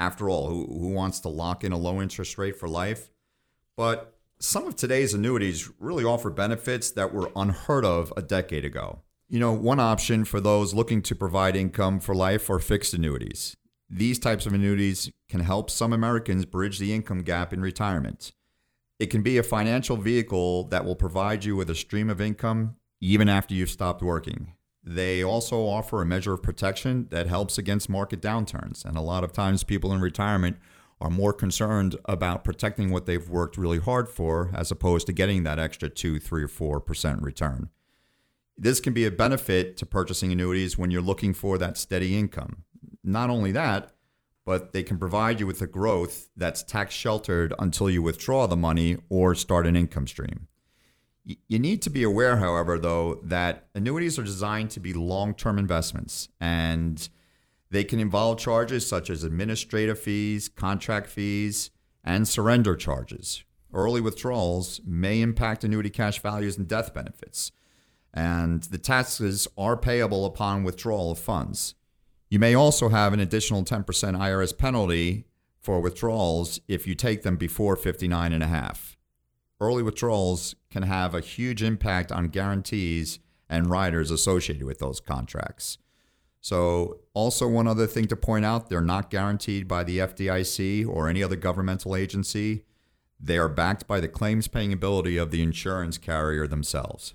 After 0.01 0.31
all, 0.31 0.49
who, 0.49 0.65
who 0.65 0.87
wants 0.87 1.19
to 1.19 1.29
lock 1.29 1.63
in 1.63 1.71
a 1.71 1.77
low 1.77 2.01
interest 2.01 2.39
rate 2.39 2.57
for 2.57 2.67
life? 2.67 3.11
But 3.77 4.15
some 4.39 4.65
of 4.65 4.75
today's 4.75 5.13
annuities 5.13 5.69
really 5.77 6.03
offer 6.03 6.31
benefits 6.31 6.89
that 6.93 7.13
were 7.13 7.31
unheard 7.35 7.85
of 7.85 8.11
a 8.17 8.23
decade 8.23 8.65
ago. 8.65 9.03
You 9.29 9.37
know, 9.39 9.51
one 9.53 9.79
option 9.79 10.25
for 10.25 10.41
those 10.41 10.73
looking 10.73 11.03
to 11.03 11.13
provide 11.13 11.55
income 11.55 11.99
for 11.99 12.15
life 12.15 12.49
are 12.49 12.57
fixed 12.57 12.95
annuities. 12.95 13.55
These 13.91 14.17
types 14.17 14.47
of 14.47 14.53
annuities 14.53 15.11
can 15.29 15.41
help 15.41 15.69
some 15.69 15.93
Americans 15.93 16.45
bridge 16.45 16.79
the 16.79 16.95
income 16.95 17.21
gap 17.21 17.53
in 17.53 17.61
retirement. 17.61 18.31
It 18.97 19.11
can 19.11 19.21
be 19.21 19.37
a 19.37 19.43
financial 19.43 19.97
vehicle 19.97 20.63
that 20.69 20.83
will 20.83 20.95
provide 20.95 21.45
you 21.45 21.55
with 21.55 21.69
a 21.69 21.75
stream 21.75 22.09
of 22.09 22.19
income 22.19 22.77
even 22.99 23.29
after 23.29 23.53
you've 23.53 23.69
stopped 23.69 24.01
working. 24.01 24.53
They 24.83 25.23
also 25.23 25.65
offer 25.65 26.01
a 26.01 26.05
measure 26.05 26.33
of 26.33 26.41
protection 26.41 27.07
that 27.11 27.27
helps 27.27 27.57
against 27.57 27.89
market 27.89 28.21
downturns. 28.21 28.83
And 28.83 28.97
a 28.97 29.01
lot 29.01 29.23
of 29.23 29.31
times, 29.31 29.63
people 29.63 29.93
in 29.93 30.01
retirement 30.01 30.57
are 30.99 31.09
more 31.09 31.33
concerned 31.33 31.97
about 32.05 32.43
protecting 32.43 32.91
what 32.91 33.05
they've 33.05 33.29
worked 33.29 33.57
really 33.57 33.79
hard 33.79 34.07
for 34.07 34.51
as 34.53 34.71
opposed 34.71 35.07
to 35.07 35.13
getting 35.13 35.43
that 35.43 35.59
extra 35.59 35.89
2, 35.89 36.19
3, 36.19 36.43
or 36.43 36.47
4% 36.47 37.21
return. 37.21 37.69
This 38.57 38.79
can 38.79 38.93
be 38.93 39.05
a 39.05 39.11
benefit 39.11 39.77
to 39.77 39.85
purchasing 39.85 40.31
annuities 40.31 40.77
when 40.77 40.91
you're 40.91 41.01
looking 41.01 41.33
for 41.33 41.57
that 41.57 41.77
steady 41.77 42.17
income. 42.17 42.63
Not 43.03 43.31
only 43.31 43.51
that, 43.51 43.93
but 44.45 44.73
they 44.73 44.83
can 44.83 44.99
provide 44.99 45.39
you 45.39 45.47
with 45.47 45.61
a 45.61 45.67
growth 45.67 46.29
that's 46.35 46.63
tax 46.63 46.93
sheltered 46.93 47.53
until 47.57 47.89
you 47.89 48.01
withdraw 48.01 48.47
the 48.47 48.55
money 48.55 48.97
or 49.09 49.33
start 49.33 49.65
an 49.65 49.75
income 49.75 50.07
stream. 50.07 50.47
You 51.23 51.59
need 51.59 51.81
to 51.83 51.89
be 51.89 52.03
aware, 52.03 52.37
however, 52.37 52.79
though, 52.79 53.19
that 53.23 53.67
annuities 53.75 54.17
are 54.17 54.23
designed 54.23 54.71
to 54.71 54.79
be 54.79 54.93
long 54.93 55.35
term 55.35 55.59
investments 55.59 56.29
and 56.39 57.07
they 57.69 57.83
can 57.83 57.99
involve 57.99 58.39
charges 58.39 58.87
such 58.87 59.09
as 59.09 59.23
administrative 59.23 59.99
fees, 59.99 60.49
contract 60.49 61.07
fees, 61.07 61.69
and 62.03 62.27
surrender 62.27 62.75
charges. 62.75 63.43
Early 63.73 64.01
withdrawals 64.01 64.81
may 64.85 65.21
impact 65.21 65.63
annuity 65.63 65.89
cash 65.89 66.21
values 66.21 66.57
and 66.57 66.67
death 66.67 66.93
benefits 66.93 67.51
and 68.13 68.63
the 68.63 68.77
taxes 68.77 69.47
are 69.57 69.77
payable 69.77 70.25
upon 70.25 70.63
withdrawal 70.63 71.11
of 71.11 71.19
funds. 71.19 71.75
You 72.29 72.39
may 72.39 72.53
also 72.53 72.89
have 72.89 73.13
an 73.13 73.19
additional 73.19 73.63
10% 73.63 73.85
IRS 73.85 74.57
penalty 74.57 75.25
for 75.59 75.79
withdrawals 75.79 76.59
if 76.67 76.87
you 76.87 76.95
take 76.95 77.23
them 77.23 77.35
before 77.35 77.75
59 77.75 78.33
and 78.33 78.43
a 78.43 78.47
half. 78.47 78.90
Early 79.61 79.83
withdrawals 79.83 80.55
can 80.71 80.83
have 80.83 81.13
a 81.13 81.21
huge 81.21 81.61
impact 81.61 82.11
on 82.11 82.29
guarantees 82.29 83.19
and 83.47 83.69
riders 83.69 84.09
associated 84.09 84.63
with 84.63 84.79
those 84.79 84.99
contracts. 84.99 85.77
So, 86.39 87.01
also 87.13 87.47
one 87.47 87.67
other 87.67 87.85
thing 87.85 88.07
to 88.07 88.15
point 88.15 88.43
out, 88.43 88.69
they're 88.69 88.81
not 88.81 89.11
guaranteed 89.11 89.67
by 89.67 89.83
the 89.83 89.99
FDIC 89.99 90.87
or 90.87 91.07
any 91.07 91.21
other 91.21 91.35
governmental 91.35 91.95
agency. 91.95 92.63
They 93.19 93.37
are 93.37 93.47
backed 93.47 93.85
by 93.85 93.99
the 93.99 94.07
claims 94.07 94.47
paying 94.47 94.73
ability 94.73 95.17
of 95.17 95.29
the 95.29 95.43
insurance 95.43 95.99
carrier 95.99 96.47
themselves. 96.47 97.13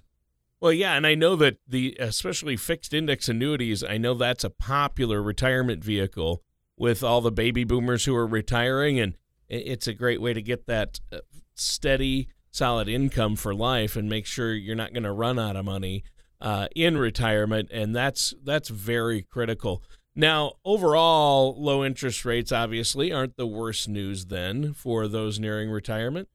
Well, 0.61 0.73
yeah, 0.73 0.95
and 0.95 1.05
I 1.05 1.17
know 1.17 1.35
that 1.35 1.57
the 1.67 1.97
especially 1.99 2.57
fixed 2.57 2.95
index 2.95 3.29
annuities, 3.29 3.83
I 3.83 3.99
know 3.99 4.15
that's 4.15 4.45
a 4.45 4.51
popular 4.51 5.21
retirement 5.21 5.83
vehicle 5.83 6.45
with 6.77 7.03
all 7.03 7.21
the 7.21 7.33
baby 7.33 7.65
boomers 7.65 8.05
who 8.05 8.15
are 8.15 8.27
retiring 8.27 9.01
and 9.01 9.17
it's 9.49 9.87
a 9.87 9.95
great 9.95 10.21
way 10.21 10.33
to 10.33 10.43
get 10.43 10.67
that 10.67 11.01
uh, 11.13 11.19
steady 11.55 12.29
solid 12.57 12.89
income 12.89 13.37
for 13.37 13.55
life 13.55 13.97
and 13.97 14.09
make 14.09 14.27
sure 14.27 14.55
you're 14.55 14.75
not 14.75 14.93
going 14.93 15.03
to 15.03 15.13
run 15.13 15.39
out 15.39 15.57
of 15.57 15.65
money 15.65 16.03
uh, 16.41 16.69
in 16.75 16.97
retirement 16.97 17.69
and 17.73 17.95
that's 17.95 18.35
that's 18.45 18.69
very 18.69 19.23
critical 19.23 19.83
now 20.15 20.53
overall 20.65 21.55
low 21.59 21.85
interest 21.85 22.25
rates 22.25 22.53
obviously 22.53 23.13
aren't 23.13 23.37
the 23.37 23.47
worst 23.47 23.89
news 23.89 24.27
then 24.27 24.73
for 24.73 25.09
those 25.09 25.39
nearing 25.39 25.71
retirement 25.71 26.29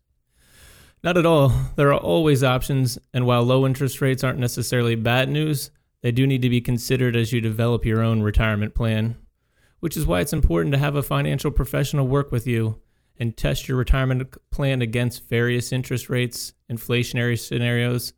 not 1.03 1.17
at 1.17 1.25
all. 1.25 1.51
There 1.77 1.91
are 1.91 1.99
always 1.99 2.43
options, 2.43 2.99
and 3.12 3.25
while 3.25 3.41
low 3.41 3.65
interest 3.65 4.01
rates 4.01 4.23
aren't 4.23 4.38
necessarily 4.38 4.93
bad 4.93 5.29
news, 5.29 5.71
they 6.01 6.12
do 6.12 6.27
need 6.27 6.43
to 6.43 6.49
be 6.49 6.62
considered 6.62 7.15
as 7.15 7.34
you 7.34 7.41
develop 7.41 7.86
your 7.86 8.03
own 8.03 8.21
retirement 8.21 8.75
plan, 8.75 9.15
which 9.79 9.97
is 9.97 10.05
why 10.05 10.19
it's 10.19 10.34
important 10.34 10.73
to 10.73 10.79
have 10.79 10.95
a 10.95 11.01
financial 11.01 11.49
professional 11.49 12.07
work 12.07 12.31
with 12.31 12.45
you 12.45 12.79
and 13.21 13.38
test 13.38 13.67
your 13.67 13.77
retirement 13.77 14.36
plan 14.49 14.81
against 14.81 15.29
various 15.29 15.71
interest 15.71 16.10
rates, 16.10 16.53
inflationary 16.71 17.39
scenarios. 17.39 18.13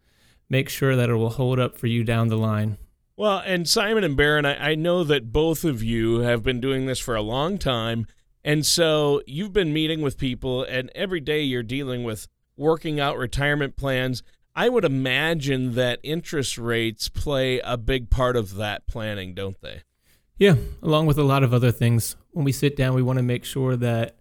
Make 0.49 0.69
sure 0.69 0.95
that 0.95 1.09
it 1.09 1.15
will 1.15 1.31
hold 1.31 1.59
up 1.59 1.77
for 1.77 1.87
you 1.87 2.05
down 2.05 2.29
the 2.29 2.37
line. 2.37 2.77
Well, 3.17 3.43
and 3.45 3.67
Simon 3.67 4.05
and 4.05 4.15
Baron, 4.15 4.45
I, 4.45 4.71
I 4.71 4.75
know 4.75 5.03
that 5.03 5.33
both 5.33 5.65
of 5.65 5.83
you 5.83 6.19
have 6.19 6.41
been 6.41 6.61
doing 6.61 6.85
this 6.85 6.99
for 6.99 7.15
a 7.15 7.21
long 7.21 7.57
time. 7.57 8.07
And 8.45 8.65
so 8.65 9.21
you've 9.27 9.51
been 9.51 9.73
meeting 9.73 10.01
with 10.01 10.17
people, 10.17 10.63
and 10.63 10.89
every 10.95 11.19
day 11.19 11.41
you're 11.41 11.63
dealing 11.63 12.05
with 12.05 12.29
working 12.55 13.01
out 13.01 13.17
retirement 13.17 13.75
plans. 13.75 14.23
I 14.55 14.69
would 14.69 14.85
imagine 14.85 15.75
that 15.75 15.99
interest 16.01 16.57
rates 16.57 17.09
play 17.09 17.59
a 17.59 17.75
big 17.75 18.09
part 18.09 18.37
of 18.37 18.55
that 18.55 18.87
planning, 18.87 19.33
don't 19.33 19.59
they? 19.59 19.81
Yeah, 20.37 20.55
along 20.81 21.07
with 21.07 21.17
a 21.17 21.23
lot 21.23 21.43
of 21.43 21.53
other 21.53 21.71
things. 21.71 22.15
When 22.31 22.45
we 22.45 22.53
sit 22.53 22.77
down, 22.77 22.95
we 22.95 23.03
want 23.03 23.17
to 23.17 23.23
make 23.23 23.43
sure 23.43 23.75
that 23.75 24.15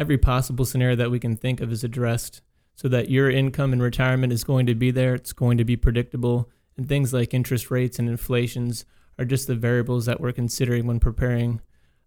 every 0.00 0.16
possible 0.16 0.64
scenario 0.64 0.96
that 0.96 1.10
we 1.10 1.20
can 1.20 1.36
think 1.36 1.60
of 1.60 1.70
is 1.70 1.84
addressed 1.84 2.40
so 2.74 2.88
that 2.88 3.10
your 3.10 3.30
income 3.30 3.74
in 3.74 3.82
retirement 3.82 4.32
is 4.32 4.42
going 4.42 4.64
to 4.64 4.74
be 4.74 4.90
there, 4.90 5.14
it's 5.14 5.34
going 5.34 5.58
to 5.58 5.64
be 5.64 5.76
predictable, 5.76 6.48
and 6.78 6.88
things 6.88 7.12
like 7.12 7.34
interest 7.34 7.70
rates 7.70 7.98
and 7.98 8.08
inflations 8.08 8.86
are 9.18 9.26
just 9.26 9.46
the 9.46 9.54
variables 9.54 10.06
that 10.06 10.18
we're 10.18 10.32
considering 10.32 10.86
when 10.86 10.98
preparing 10.98 11.60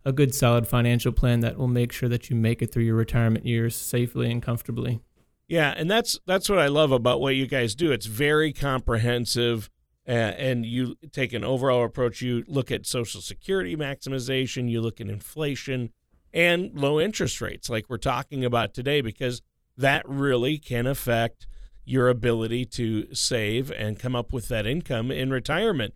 a 0.04 0.12
good 0.12 0.34
solid 0.34 0.68
financial 0.68 1.12
plan 1.12 1.42
that 1.42 1.56
will 1.56 1.68
make 1.68 1.92
sure 1.92 2.10
that 2.10 2.32
you 2.32 2.36
make 2.36 2.64
it 2.64 2.72
through 2.72 2.84
your 2.84 2.96
retirement 2.96 3.46
years 3.46 3.76
safely 3.76 4.32
and 4.32 4.42
comfortably. 4.42 5.00
Yeah, 5.48 5.76
and 5.78 5.92
that's 5.92 6.20
that's 6.26 6.50
what 6.50 6.58
I 6.58 6.68
love 6.68 6.92
about 6.92 7.22
what 7.22 7.36
you 7.36 7.46
guys 7.46 7.76
do. 7.76 7.92
It's 7.92 8.08
very 8.08 8.52
comprehensive 8.52 9.70
uh, 10.08 10.12
and 10.12 10.66
you 10.66 10.96
take 11.12 11.32
an 11.34 11.44
overall 11.44 11.86
approach. 11.86 12.22
You 12.22 12.44
look 12.48 12.72
at 12.72 12.88
social 12.88 13.22
security 13.22 13.76
maximization, 13.76 14.68
you 14.68 14.82
look 14.82 15.00
at 15.00 15.08
inflation 15.08 15.92
and 16.34 16.72
low 16.74 17.00
interest 17.00 17.42
rates 17.42 17.70
like 17.70 17.90
we're 17.90 17.98
talking 17.98 18.44
about 18.44 18.74
today 18.74 19.02
because 19.02 19.42
that 19.78 20.08
really 20.08 20.58
can 20.58 20.88
affect 20.88 21.48
your 21.86 22.08
ability 22.10 22.66
to 22.66 23.14
save 23.14 23.72
and 23.72 24.00
come 24.00 24.16
up 24.16 24.32
with 24.32 24.48
that 24.48 24.66
income 24.66 25.12
in 25.12 25.30
retirement. 25.30 25.94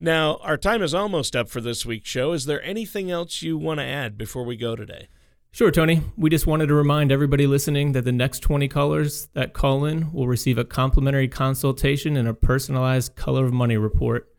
Now, 0.00 0.36
our 0.42 0.56
time 0.56 0.82
is 0.82 0.94
almost 0.94 1.36
up 1.36 1.48
for 1.48 1.60
this 1.60 1.84
week's 1.84 2.08
show. 2.08 2.32
Is 2.32 2.46
there 2.46 2.62
anything 2.62 3.10
else 3.10 3.42
you 3.42 3.58
want 3.58 3.80
to 3.80 3.84
add 3.84 4.16
before 4.16 4.44
we 4.44 4.56
go 4.56 4.76
today? 4.76 5.08
Sure, 5.52 5.70
Tony. 5.70 6.02
We 6.16 6.30
just 6.30 6.46
wanted 6.46 6.66
to 6.68 6.74
remind 6.74 7.10
everybody 7.10 7.46
listening 7.46 7.92
that 7.92 8.04
the 8.04 8.12
next 8.12 8.40
20 8.40 8.68
callers 8.68 9.28
that 9.34 9.52
call 9.52 9.84
in 9.84 10.12
will 10.12 10.28
receive 10.28 10.58
a 10.58 10.64
complimentary 10.64 11.26
consultation 11.26 12.16
and 12.16 12.28
a 12.28 12.34
personalized 12.34 13.16
color 13.16 13.46
of 13.46 13.52
money 13.52 13.76
report 13.76 14.32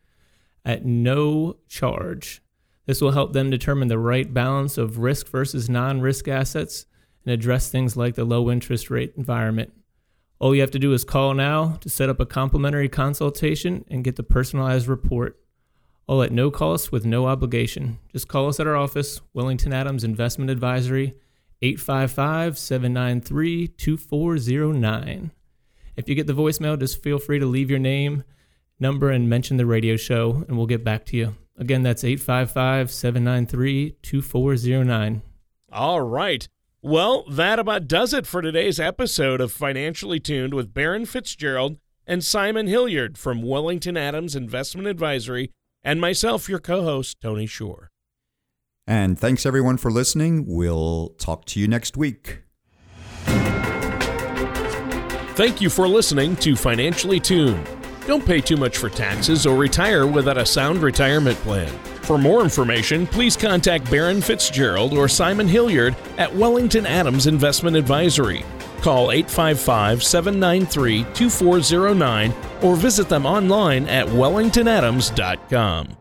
at 0.63 0.85
no 0.85 1.57
charge. 1.67 2.41
This 2.85 3.01
will 3.01 3.11
help 3.11 3.33
them 3.33 3.49
determine 3.49 3.87
the 3.87 3.99
right 3.99 4.33
balance 4.33 4.77
of 4.77 4.97
risk 4.97 5.27
versus 5.27 5.69
non 5.69 6.01
risk 6.01 6.27
assets 6.27 6.85
and 7.25 7.33
address 7.33 7.69
things 7.69 7.95
like 7.95 8.15
the 8.15 8.25
low 8.25 8.49
interest 8.49 8.89
rate 8.89 9.13
environment. 9.15 9.73
All 10.39 10.55
you 10.55 10.61
have 10.61 10.71
to 10.71 10.79
do 10.79 10.93
is 10.93 11.03
call 11.03 11.35
now 11.35 11.77
to 11.81 11.89
set 11.89 12.09
up 12.09 12.19
a 12.19 12.25
complimentary 12.25 12.89
consultation 12.89 13.85
and 13.89 14.03
get 14.03 14.15
the 14.15 14.23
personalized 14.23 14.87
report. 14.87 15.39
All 16.07 16.23
at 16.23 16.31
no 16.31 16.49
cost 16.49 16.91
with 16.91 17.05
no 17.05 17.27
obligation. 17.27 17.99
Just 18.11 18.27
call 18.27 18.47
us 18.47 18.59
at 18.59 18.65
our 18.65 18.75
office, 18.75 19.21
Wellington 19.33 19.71
Adams 19.71 20.03
Investment 20.03 20.49
Advisory, 20.49 21.13
855 21.61 22.57
793 22.57 23.67
2409. 23.67 25.31
If 25.95 26.09
you 26.09 26.15
get 26.15 26.25
the 26.25 26.33
voicemail, 26.33 26.79
just 26.79 27.03
feel 27.03 27.19
free 27.19 27.37
to 27.37 27.45
leave 27.45 27.69
your 27.69 27.79
name, 27.79 28.23
number, 28.79 29.11
and 29.11 29.29
mention 29.29 29.57
the 29.57 29.67
radio 29.67 29.95
show, 29.95 30.43
and 30.47 30.57
we'll 30.57 30.65
get 30.65 30.83
back 30.83 31.05
to 31.05 31.17
you. 31.17 31.35
Again, 31.57 31.83
that's 31.83 32.03
855 32.03 32.91
793 32.91 33.97
2409. 34.01 35.21
All 35.71 36.01
right. 36.01 36.47
Well, 36.81 37.23
that 37.29 37.59
about 37.59 37.87
does 37.87 38.13
it 38.13 38.25
for 38.25 38.41
today's 38.41 38.79
episode 38.79 39.39
of 39.39 39.51
Financially 39.51 40.19
Tuned 40.19 40.53
with 40.53 40.73
Baron 40.73 41.05
Fitzgerald 41.05 41.77
and 42.07 42.23
Simon 42.23 42.67
Hilliard 42.67 43.17
from 43.17 43.43
Wellington 43.43 43.95
Adams 43.95 44.35
Investment 44.35 44.87
Advisory, 44.87 45.51
and 45.83 46.01
myself, 46.01 46.49
your 46.49 46.59
co 46.59 46.83
host, 46.83 47.21
Tony 47.21 47.45
Shore. 47.45 47.89
And 48.87 49.17
thanks 49.17 49.45
everyone 49.45 49.77
for 49.77 49.91
listening. 49.91 50.45
We'll 50.47 51.09
talk 51.19 51.45
to 51.45 51.59
you 51.59 51.67
next 51.67 51.95
week. 51.95 52.41
Thank 55.35 55.61
you 55.61 55.69
for 55.69 55.87
listening 55.87 56.35
to 56.37 56.55
Financially 56.55 57.19
Tuned. 57.19 57.80
Don't 58.07 58.25
pay 58.25 58.41
too 58.41 58.57
much 58.57 58.77
for 58.77 58.89
taxes 58.89 59.45
or 59.45 59.55
retire 59.55 60.07
without 60.07 60.37
a 60.37 60.45
sound 60.45 60.81
retirement 60.81 61.37
plan. 61.39 61.71
For 62.01 62.17
more 62.17 62.41
information, 62.41 63.05
please 63.05 63.37
contact 63.37 63.89
Baron 63.91 64.21
Fitzgerald 64.21 64.93
or 64.93 65.07
Simon 65.07 65.47
Hilliard 65.47 65.95
at 66.17 66.35
Wellington 66.35 66.85
Adams 66.85 67.27
Investment 67.27 67.77
Advisory. 67.77 68.43
Call 68.81 69.11
855 69.11 70.03
793 70.03 71.03
2409 71.13 72.33
or 72.63 72.75
visit 72.75 73.07
them 73.07 73.25
online 73.27 73.87
at 73.87 74.07
wellingtonadams.com. 74.07 76.00